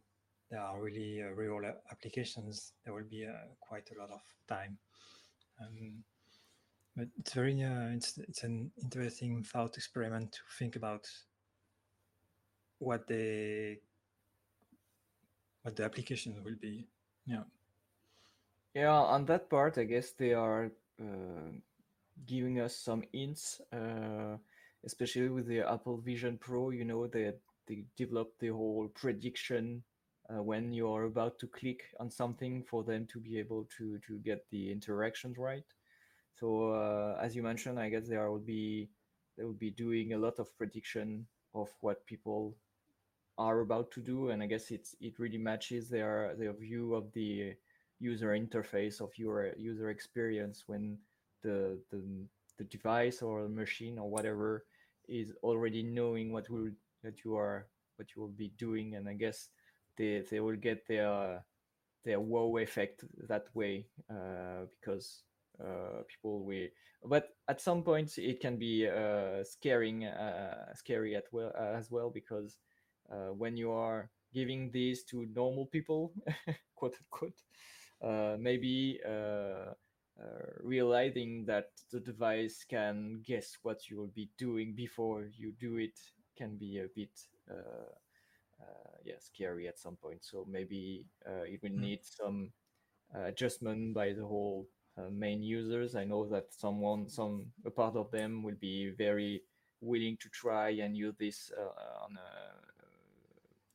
there 0.49 0.61
are 0.61 0.81
really 0.81 1.21
uh, 1.21 1.29
real 1.29 1.59
applications, 1.91 2.73
there 2.83 2.93
will 2.93 3.09
be 3.09 3.25
uh, 3.25 3.47
quite 3.59 3.89
a 3.95 3.99
lot 3.99 4.11
of 4.11 4.21
time. 4.47 4.77
Um, 5.61 6.03
but 6.95 7.07
it's 7.19 7.33
very 7.33 7.63
uh, 7.63 7.89
it's 7.95 8.17
it's 8.19 8.43
an 8.43 8.71
interesting 8.81 9.43
thought 9.43 9.77
experiment 9.77 10.31
to 10.33 10.39
think 10.59 10.75
about 10.75 11.07
what 12.79 13.07
the 13.07 13.77
what 15.63 15.75
the 15.75 15.83
application 15.83 16.43
will 16.43 16.57
be. 16.61 16.87
Yeah. 17.25 17.43
Yeah, 18.75 18.91
on 18.91 19.25
that 19.25 19.49
part, 19.49 19.77
I 19.77 19.83
guess 19.83 20.11
they 20.11 20.33
are 20.33 20.71
uh, 20.99 21.51
giving 22.25 22.59
us 22.59 22.75
some 22.75 23.03
hints, 23.13 23.61
uh, 23.71 24.37
especially 24.85 25.29
with 25.29 25.47
the 25.47 25.59
Apple 25.59 25.97
Vision 25.97 26.37
Pro. 26.37 26.69
You 26.71 26.85
know, 26.85 27.07
they 27.07 27.31
they 27.67 27.85
developed 27.95 28.39
the 28.39 28.49
whole 28.49 28.89
prediction 28.93 29.83
uh, 30.29 30.41
when 30.41 30.71
you're 30.73 31.05
about 31.05 31.39
to 31.39 31.47
click 31.47 31.83
on 31.99 32.09
something 32.09 32.63
for 32.63 32.83
them 32.83 33.07
to 33.11 33.19
be 33.19 33.39
able 33.39 33.67
to 33.77 33.99
to 34.07 34.19
get 34.19 34.45
the 34.51 34.71
interactions 34.71 35.37
right. 35.37 35.65
So 36.39 36.71
uh, 36.71 37.17
as 37.21 37.35
you 37.35 37.43
mentioned, 37.43 37.79
I 37.79 37.89
guess 37.89 38.07
there 38.07 38.29
will 38.29 38.39
be 38.39 38.89
they 39.37 39.43
will 39.43 39.53
be 39.53 39.71
doing 39.71 40.13
a 40.13 40.17
lot 40.17 40.39
of 40.39 40.55
prediction 40.57 41.27
of 41.53 41.69
what 41.81 42.05
people 42.05 42.55
are 43.37 43.61
about 43.61 43.91
to 43.91 44.01
do, 44.01 44.29
and 44.29 44.43
I 44.43 44.47
guess 44.47 44.71
it's 44.71 44.95
it 44.99 45.19
really 45.19 45.37
matches 45.37 45.89
their 45.89 46.35
their 46.37 46.53
view 46.53 46.95
of 46.95 47.11
the 47.13 47.53
user 47.99 48.29
interface 48.29 48.99
of 48.99 49.17
your 49.17 49.53
user 49.57 49.89
experience 49.89 50.63
when 50.67 50.97
the 51.41 51.79
the, 51.91 52.01
the 52.57 52.63
device 52.65 53.21
or 53.21 53.47
machine 53.47 53.97
or 53.97 54.09
whatever 54.09 54.65
is 55.07 55.33
already 55.43 55.83
knowing 55.83 56.31
what 56.31 56.49
will 56.49 56.69
that 57.03 57.23
you 57.23 57.35
are 57.35 57.67
what 57.97 58.07
you 58.15 58.21
will 58.21 58.29
be 58.35 58.51
doing, 58.57 58.95
and 58.95 59.07
I 59.09 59.13
guess 59.13 59.49
they 59.97 60.23
they 60.29 60.39
will 60.39 60.55
get 60.57 60.87
their 60.87 61.43
their 62.03 62.19
wow 62.19 62.57
effect 62.57 63.03
that 63.27 63.45
way 63.53 63.87
uh, 64.09 64.65
because 64.79 65.23
uh, 65.63 66.03
people 66.07 66.43
will 66.43 66.67
but 67.05 67.29
at 67.49 67.59
some 67.59 67.83
point, 67.83 68.17
it 68.17 68.39
can 68.39 68.57
be 68.57 68.87
uh, 68.87 69.43
scaring 69.43 70.05
uh, 70.05 70.73
scary 70.73 71.15
at 71.15 71.25
well 71.33 71.51
uh, 71.59 71.77
as 71.77 71.91
well 71.91 72.09
because 72.09 72.57
uh, 73.11 73.33
when 73.33 73.57
you 73.57 73.71
are 73.71 74.09
giving 74.33 74.71
these 74.71 75.03
to 75.03 75.27
normal 75.35 75.65
people 75.65 76.13
quote 76.75 76.95
unquote 77.01 77.37
uh, 78.01 78.37
maybe 78.39 78.99
uh, 80.21 80.45
realizing 80.61 81.45
that 81.45 81.69
the 81.91 81.99
device 81.99 82.65
can 82.69 83.21
guess 83.25 83.57
what 83.63 83.89
you 83.89 83.97
will 83.97 84.11
be 84.15 84.29
doing 84.37 84.73
before 84.75 85.25
you 85.35 85.53
do 85.59 85.77
it 85.77 85.99
can 86.37 86.57
be 86.57 86.79
a 86.79 86.87
bit 86.95 87.11
uh, 87.49 87.89
uh, 88.61 88.97
yeah 89.05 89.19
scary 89.19 89.67
at 89.67 89.79
some 89.79 89.95
point. 89.95 90.23
So 90.23 90.45
maybe 90.49 91.05
uh, 91.27 91.43
it 91.43 91.61
will 91.61 91.69
Mm. 91.77 91.81
need 91.81 91.99
some 92.05 92.51
uh, 93.15 93.25
adjustment 93.25 93.93
by 93.93 94.13
the 94.13 94.25
whole 94.25 94.67
uh, 94.97 95.09
main 95.09 95.41
users. 95.43 95.95
I 95.95 96.03
know 96.05 96.25
that 96.29 96.53
someone, 96.53 97.09
some 97.09 97.47
a 97.65 97.71
part 97.71 97.95
of 97.95 98.11
them 98.11 98.43
will 98.43 98.55
be 98.59 98.89
very 98.91 99.43
willing 99.81 100.17
to 100.17 100.29
try 100.29 100.69
and 100.69 100.95
use 100.95 101.15
this 101.19 101.51
uh, 101.57 102.03
on 102.05 102.17
a 102.17 102.53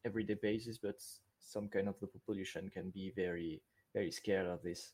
everyday 0.05 0.35
basis, 0.35 0.79
but 0.79 0.97
some 1.39 1.69
kind 1.69 1.89
of 1.89 1.99
the 2.01 2.07
population 2.07 2.71
can 2.71 2.91
be 2.91 3.11
very 3.15 3.63
very 3.95 4.11
scared 4.11 4.47
of 4.47 4.63
this. 4.63 4.93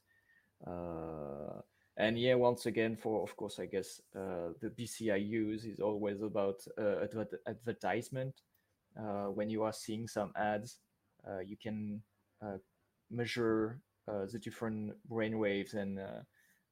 Uh, 0.66 1.61
and 1.96 2.18
yeah, 2.18 2.34
once 2.34 2.66
again, 2.66 2.96
for 2.96 3.22
of 3.22 3.36
course, 3.36 3.59
I 3.59 3.66
guess 3.66 4.00
uh, 4.16 4.52
the 4.61 4.70
BCI 4.70 5.16
use 5.16 5.64
is 5.64 5.80
always 5.80 6.22
about 6.22 6.61
uh, 6.78 7.02
adver- 7.02 7.40
advertisement. 7.46 8.34
Uh, 8.98 9.26
when 9.26 9.50
you 9.50 9.62
are 9.62 9.72
seeing 9.72 10.07
some 10.09 10.32
ads, 10.36 10.78
uh, 11.28 11.40
you 11.40 11.57
can 11.57 12.02
uh, 12.42 12.59
measure 13.11 13.80
the 14.07 14.38
different 14.38 14.92
brain 15.09 15.38
waves 15.38 15.74
and 15.74 15.98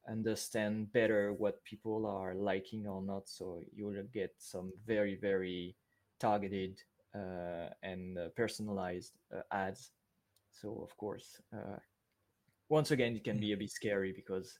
understand 0.07 0.91
better 0.91 1.33
what 1.33 1.63
people 1.63 2.05
are 2.05 2.35
liking 2.35 2.85
or 2.87 3.01
not. 3.01 3.27
So 3.27 3.61
you 3.73 3.85
will 3.85 4.03
get 4.13 4.33
some 4.37 4.71
very, 4.85 5.15
very 5.15 5.75
targeted 6.19 6.79
uh, 7.15 7.69
and 7.81 8.17
personalized 8.35 9.13
ads. 9.51 9.91
So 10.51 10.79
of 10.83 10.95
course, 10.97 11.41
uh, 11.53 11.77
once 12.73 12.91
again, 12.91 13.15
it 13.15 13.23
can 13.23 13.37
Mm. 13.37 13.41
be 13.41 13.53
a 13.53 13.57
bit 13.57 13.71
scary 13.71 14.11
because 14.13 14.59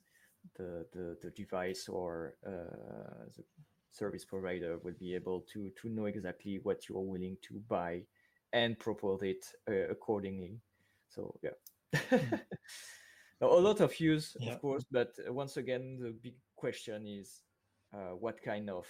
the 0.57 0.85
the, 0.93 1.17
the 1.23 1.31
device 1.31 1.89
or 1.89 2.35
uh, 2.45 3.25
the 3.35 3.43
service 3.91 4.25
provider 4.25 4.77
will 4.83 4.97
be 4.99 5.15
able 5.15 5.41
to 5.53 5.71
to 5.81 5.89
know 5.89 6.05
exactly 6.05 6.59
what 6.63 6.87
you 6.89 6.97
are 6.97 7.11
willing 7.13 7.37
to 7.41 7.59
buy 7.67 8.03
and 8.51 8.77
propose 8.77 9.23
it 9.23 9.43
uh, 9.69 9.89
accordingly. 9.91 10.59
So 11.09 11.39
yeah. 11.41 11.57
a 13.41 13.45
lot 13.47 13.81
of 13.81 13.99
use, 13.99 14.37
Yeah. 14.39 14.53
of 14.53 14.61
course, 14.61 14.85
but 14.91 15.11
uh, 15.27 15.33
once 15.33 15.57
again, 15.57 15.97
the 15.99 16.11
big 16.21 16.35
question 16.55 17.07
is 17.07 17.43
uh, 17.93 18.15
what 18.19 18.41
kind 18.41 18.69
of 18.69 18.85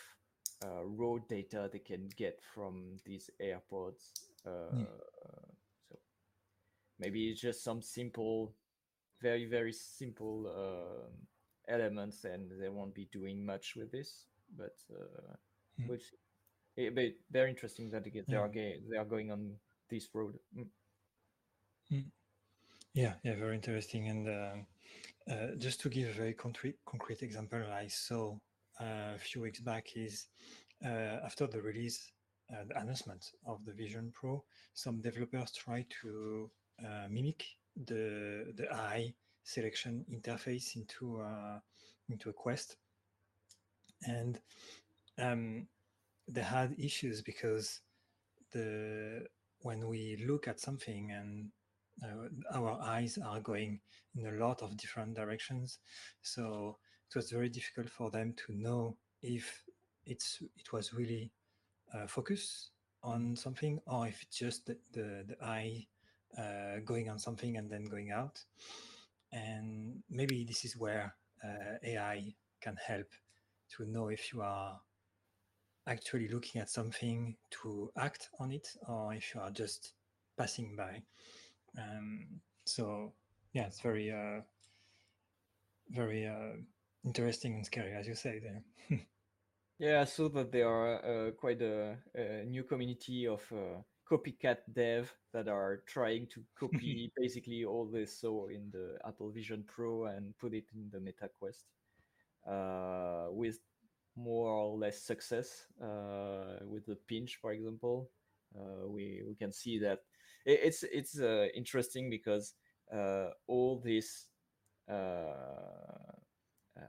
uh, 0.66 0.84
raw 0.86 1.18
data 1.30 1.70
they 1.72 1.80
can 1.80 2.10
get 2.18 2.40
from 2.54 2.98
these 3.06 3.30
AirPods. 3.40 4.12
Uh, 4.46 4.76
Mm. 4.76 4.88
So 5.90 6.00
maybe 7.00 7.30
it's 7.30 7.42
just 7.42 7.64
some 7.64 7.82
simple, 7.82 8.54
very 9.24 9.46
very 9.46 9.74
simple 9.74 10.38
um 10.48 11.28
elements, 11.68 12.26
and 12.26 12.52
they 12.62 12.70
won't 12.70 12.94
be 12.94 13.08
doing 13.12 13.46
much 13.46 13.76
with 13.78 13.92
this. 13.92 14.28
But 14.58 14.76
uh, 14.92 15.36
Mm. 15.80 15.88
we'll. 15.90 16.00
It, 16.76 16.96
but 16.96 17.14
very 17.32 17.50
interesting 17.50 17.92
that 17.92 18.04
they, 18.04 18.12
get, 18.12 18.28
they 18.28 18.34
Yeah. 18.36 18.42
are 18.46 18.50
ga- 18.50 18.82
they 18.90 18.98
are 18.98 19.10
going 19.10 19.32
on 19.32 19.60
this 19.90 20.10
road. 20.14 20.40
Mm. 21.92 22.12
Yeah, 22.94 23.14
yeah, 23.24 23.36
very 23.36 23.56
interesting. 23.56 24.08
And 24.10 24.28
um 24.28 24.68
uh, 25.32 25.56
just 25.58 25.80
to 25.82 25.90
give 25.90 26.10
a 26.10 26.14
very 26.14 26.34
concrete 26.34 26.78
concrete 26.86 27.24
example, 27.24 27.64
I 27.72 27.88
saw 27.88 28.38
uh, 28.82 29.16
a 29.16 29.20
few 29.20 29.42
weeks 29.42 29.62
back 29.62 29.86
is 29.96 30.28
uh, 30.86 31.20
after 31.26 31.48
the 31.48 31.62
release, 31.62 32.12
uh, 32.52 32.66
the 32.68 32.78
announcement 32.80 33.24
of 33.46 33.64
the 33.66 33.74
Vision 33.74 34.12
Pro, 34.12 34.44
some 34.74 35.02
developers 35.02 35.52
try 35.54 35.86
to 36.02 36.52
uh, 36.86 37.08
mimic 37.10 37.46
the 37.76 38.54
the 38.56 38.72
eye 38.72 39.14
selection 39.44 40.06
interface 40.12 40.76
into 40.76 41.22
uh, 41.22 41.60
into 42.10 42.30
a 42.30 42.34
Quest, 42.34 42.78
and 44.06 44.40
um, 45.18 45.68
they 46.28 46.42
had 46.42 46.76
issues 46.80 47.22
because 47.22 47.82
the 48.52 49.26
when 49.62 49.88
we 49.88 50.24
look 50.28 50.48
at 50.48 50.60
something 50.60 51.12
and 51.12 51.50
uh, 52.04 52.58
our 52.58 52.80
eyes 52.82 53.18
are 53.18 53.40
going 53.40 53.80
in 54.16 54.28
a 54.28 54.46
lot 54.46 54.62
of 54.62 54.76
different 54.78 55.16
directions 55.16 55.80
so 56.22 56.78
it 57.10 57.16
was 57.16 57.32
very 57.32 57.50
difficult 57.50 57.90
for 57.90 58.10
them 58.12 58.34
to 58.34 58.54
know 58.54 58.98
if 59.22 59.64
it's 60.06 60.42
it 60.58 60.72
was 60.74 60.94
really 60.94 61.32
uh, 61.94 62.08
focus 62.08 62.72
on 63.04 63.36
something 63.36 63.80
or 63.86 64.08
if 64.08 64.22
it's 64.22 64.38
just 64.38 64.66
the, 64.66 64.78
the, 64.92 65.26
the 65.28 65.38
eye 65.44 65.86
uh, 66.38 66.80
going 66.86 67.10
on 67.10 67.20
something 67.20 67.58
and 67.58 67.70
then 67.70 67.86
going 67.86 68.12
out. 68.12 68.44
And 69.32 70.04
maybe 70.10 70.44
this 70.44 70.66
is 70.66 70.78
where 70.78 71.16
uh, 71.44 71.78
ai 71.84 72.34
can 72.62 72.78
help 72.86 73.08
to 73.76 73.86
know 73.86 74.10
if 74.10 74.32
you 74.34 74.42
are 74.42 74.80
actually 75.88 76.30
looking 76.30 76.62
at 76.62 76.70
something 76.70 77.36
to 77.50 77.92
act 77.98 78.30
on 78.40 78.52
it 78.52 78.70
or 78.88 79.14
if 79.14 79.34
you 79.34 79.42
are 79.42 79.52
just 79.52 79.94
passing 80.38 80.76
by. 80.76 81.02
Um, 81.78 82.28
so 82.66 83.14
yeah 83.54 83.66
it's 83.66 83.82
very 83.82 84.12
uh, 84.12 84.42
very 85.90 86.28
uh, 86.28 86.58
interesting 87.06 87.56
and 87.56 87.66
scary 87.66 87.94
as 87.94 88.08
you 88.08 88.16
say 88.16 88.40
there. 88.40 89.00
Yeah, 89.80 90.02
I 90.02 90.06
saw 90.06 90.30
that 90.30 90.52
there 90.52 90.70
are 90.70 91.28
uh, 91.28 91.32
quite 91.32 91.62
a, 91.62 91.98
a 92.16 92.46
new 92.46 92.64
community 92.64 93.28
of 93.28 93.42
uh, 93.52 93.82
copycat 94.14 94.58
dev 94.72 95.12
that 95.34 95.48
are 95.48 95.82
trying 95.88 96.28
to 96.28 96.44
copy 96.60 97.12
basically 97.18 97.66
all 97.66 97.86
they 97.86 98.06
saw 98.06 98.48
in 98.48 98.70
the 98.72 98.98
Apple 99.08 99.32
Vision 99.32 99.64
Pro 99.68 100.06
and 100.06 100.38
put 100.38 100.54
it 100.54 100.66
in 100.76 100.90
the 100.92 101.00
Meta 101.00 101.30
Quest 101.40 101.66
uh, 102.48 103.28
with 103.32 103.60
more 104.16 104.50
or 104.50 104.78
less 104.78 105.02
success. 105.02 105.66
Uh, 105.82 106.60
with 106.66 106.86
the 106.86 106.98
pinch, 107.08 107.38
for 107.42 107.54
example, 107.54 108.10
uh, 108.56 108.88
we 108.88 109.24
we 109.28 109.36
can 109.36 109.52
see 109.52 109.80
that 109.80 110.00
it, 110.46 110.60
it's 110.64 110.84
it's 110.84 111.20
uh, 111.20 111.48
interesting 111.56 112.10
because 112.10 112.54
uh, 112.94 113.30
all 113.48 113.82
this. 113.84 114.28
Uh, 114.90 116.12
uh, 116.76 116.82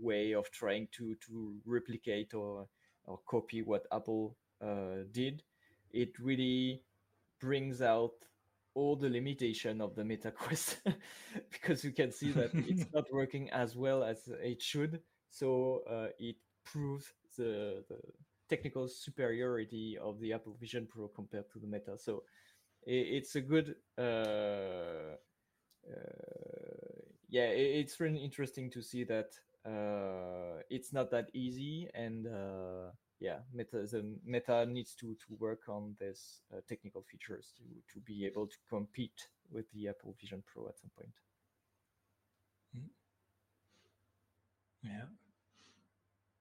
way 0.00 0.34
of 0.34 0.50
trying 0.50 0.88
to 0.90 1.14
to 1.26 1.54
replicate 1.64 2.34
or 2.34 2.66
or 3.04 3.18
copy 3.26 3.62
what 3.62 3.86
Apple 3.92 4.36
uh, 4.60 5.04
did, 5.12 5.42
it 5.96 6.18
really 6.20 6.82
brings 7.40 7.80
out 7.80 8.12
all 8.74 8.94
the 8.94 9.08
limitation 9.08 9.80
of 9.80 9.94
the 9.94 10.04
Meta 10.04 10.30
Quest 10.30 10.80
because 11.50 11.82
you 11.82 11.92
can 11.92 12.12
see 12.12 12.30
that 12.32 12.50
it's 12.52 12.84
not 12.94 13.04
working 13.10 13.50
as 13.50 13.74
well 13.74 14.04
as 14.04 14.28
it 14.42 14.60
should. 14.60 15.00
So 15.30 15.82
uh, 15.90 16.08
it 16.18 16.36
proves 16.64 17.06
the, 17.36 17.82
the 17.88 17.96
technical 18.48 18.86
superiority 18.88 19.96
of 19.98 20.20
the 20.20 20.34
Apple 20.34 20.54
Vision 20.60 20.86
Pro 20.86 21.08
compared 21.08 21.50
to 21.52 21.58
the 21.58 21.66
Meta. 21.66 21.96
So 21.96 22.24
it, 22.86 23.06
it's 23.16 23.34
a 23.34 23.40
good. 23.40 23.76
Uh, 23.96 25.16
uh, 25.88 25.96
yeah, 27.28 27.48
it, 27.48 27.80
it's 27.80 27.98
really 27.98 28.22
interesting 28.22 28.70
to 28.72 28.82
see 28.82 29.04
that 29.04 29.30
uh, 29.64 30.62
it's 30.68 30.92
not 30.92 31.10
that 31.10 31.30
easy, 31.32 31.88
and 31.94 32.26
uh, 32.26 32.90
yeah, 33.20 33.38
Meta 33.52 33.86
the 33.86 34.04
Meta 34.24 34.66
needs 34.66 34.94
to 34.96 35.14
to 35.14 35.34
work 35.38 35.68
on 35.68 35.96
this 35.98 36.40
uh, 36.52 36.60
technical 36.68 37.02
features 37.02 37.52
to 37.56 37.62
to 37.92 38.00
be 38.00 38.26
able 38.26 38.46
to 38.46 38.56
compete 38.68 39.28
with 39.50 39.70
the 39.72 39.88
Apple 39.88 40.14
Vision 40.20 40.42
Pro 40.46 40.68
at 40.68 40.78
some 40.78 40.90
point. 40.96 41.12
yeah 44.82 45.06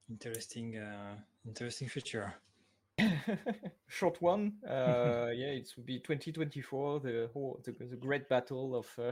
interesting 0.10 0.78
uh, 0.78 1.16
interesting 1.48 1.88
feature 1.88 2.36
Short 3.88 4.22
one, 4.22 4.54
uh, 4.66 5.28
yeah, 5.34 5.48
it 5.48 5.70
would 5.76 5.86
be 5.86 6.00
2024, 6.00 7.00
the 7.02 7.30
whole 7.34 7.60
the, 7.66 7.72
the 7.72 7.98
great 7.98 8.30
battle 8.30 8.74
of 8.74 8.88
uh, 8.98 9.12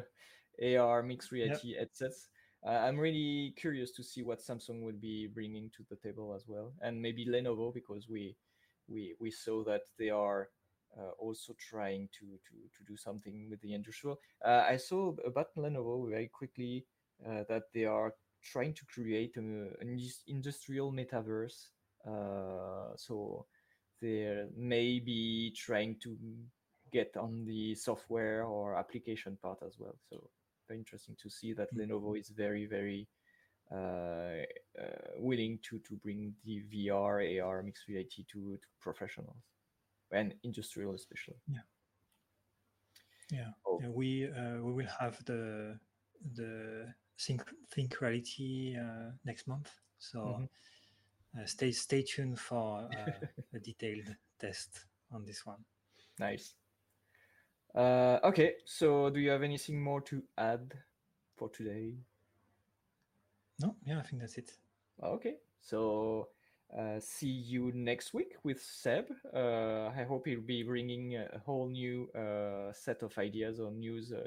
AR 0.78 1.04
mixed 1.04 1.32
reality 1.32 1.76
headsets. 1.78 2.30
I'm 2.66 2.98
really 2.98 3.54
curious 3.58 3.92
to 3.92 4.04
see 4.04 4.24
what 4.24 4.40
Samsung 4.40 4.84
will 4.84 5.00
be 5.00 5.28
bringing 5.28 5.70
to 5.72 5.84
the 5.90 5.98
table 5.98 6.34
as 6.36 6.46
well, 6.48 6.74
and 6.82 7.02
maybe 7.02 7.26
Lenovo 7.26 7.74
because 7.74 8.08
we 8.10 8.36
we 8.88 9.16
we 9.20 9.32
saw 9.32 9.64
that 9.66 9.82
they 9.98 10.10
are 10.10 10.50
uh, 10.98 11.12
also 11.20 11.54
trying 11.60 12.08
to 12.20 12.26
to 12.26 12.56
to 12.78 12.84
do 12.88 12.96
something 12.96 13.50
with 13.50 13.62
the 13.62 13.74
industrial. 13.74 14.20
Uh, 14.46 14.64
I 14.68 14.78
saw 14.78 15.14
about 15.26 15.56
Lenovo 15.58 16.10
very 16.10 16.30
quickly 16.30 16.86
uh, 17.28 17.44
that 17.50 17.64
they 17.74 17.86
are 17.86 18.14
trying 18.42 18.74
to 18.74 18.86
create 18.86 19.36
a, 19.38 19.40
an 19.40 20.00
industrial 20.28 20.92
metaverse. 20.92 21.68
Uh, 22.06 22.96
so 22.96 23.46
they're 24.02 24.48
maybe 24.56 25.54
trying 25.56 25.96
to 26.04 26.18
get 26.92 27.16
on 27.18 27.46
the 27.46 27.74
software 27.76 28.44
or 28.44 28.76
application 28.76 29.38
part 29.42 29.60
as 29.66 29.76
well. 29.80 29.96
So 30.10 30.30
very 30.68 30.80
interesting 30.80 31.16
to 31.22 31.30
see 31.30 31.54
that 31.54 31.70
Mm. 31.74 31.88
Lenovo 31.88 32.18
is 32.20 32.30
very 32.30 32.66
very 32.66 33.08
uh, 33.72 34.44
uh, 34.80 35.12
willing 35.18 35.60
to 35.64 35.80
to 35.80 35.96
bring 35.96 36.36
the 36.46 36.62
VR 36.72 37.22
AR 37.22 37.64
mixed 37.64 37.88
reality 37.88 38.24
to, 38.32 38.58
to 38.58 38.68
professionals 38.80 39.44
and 40.12 40.36
industrial 40.44 40.94
especially. 40.94 41.40
yeah, 43.32 43.52
Oh. 43.66 43.80
yeah 43.82 43.90
we 43.90 44.30
uh, 44.30 44.58
we 44.62 44.74
will 44.74 44.92
have 45.00 45.24
the 45.26 45.80
the 46.36 46.94
think 47.20 47.42
ThinkReality 47.76 48.78
uh, 48.78 49.12
next 49.26 49.48
month 49.48 49.72
so 49.98 50.20
Mhm. 50.20 50.50
uh, 51.40 51.46
stay 51.46 51.72
stay 51.72 52.04
tuned 52.04 52.40
for 52.40 52.90
uh, 52.92 53.26
a 53.58 53.60
detailed 53.60 54.16
test 54.40 54.86
on 55.12 55.26
this 55.26 55.46
one 55.46 55.66
Nice. 56.20 56.56
Uh, 57.76 58.20
okay, 58.24 58.54
so 58.66 59.10
do 59.10 59.20
you 59.20 59.32
have 59.32 59.42
anything 59.42 59.82
more 59.82 60.02
to 60.02 60.22
add 60.38 60.74
for 61.36 61.50
today? 61.50 61.96
No, 63.60 63.76
yeah, 63.86 64.00
I 64.00 64.04
think 64.04 64.22
that's 64.22 64.38
it. 64.38 64.52
Okay, 65.04 65.38
so 65.60 66.28
uh, 66.78 67.00
see 67.00 67.28
you 67.28 67.72
next 67.74 68.14
week 68.14 68.36
with 68.44 68.62
Seb. 68.62 69.06
Uh, 69.34 69.88
I 69.88 70.06
hope 70.08 70.28
he'll 70.28 70.42
be 70.42 70.64
bringing 70.64 71.16
a 71.16 71.42
whole 71.46 71.68
new 71.68 72.10
uh, 72.14 72.72
set 72.74 73.02
of 73.02 73.18
ideas 73.18 73.60
or 73.60 73.72
news 73.72 74.12
uh, 74.12 74.22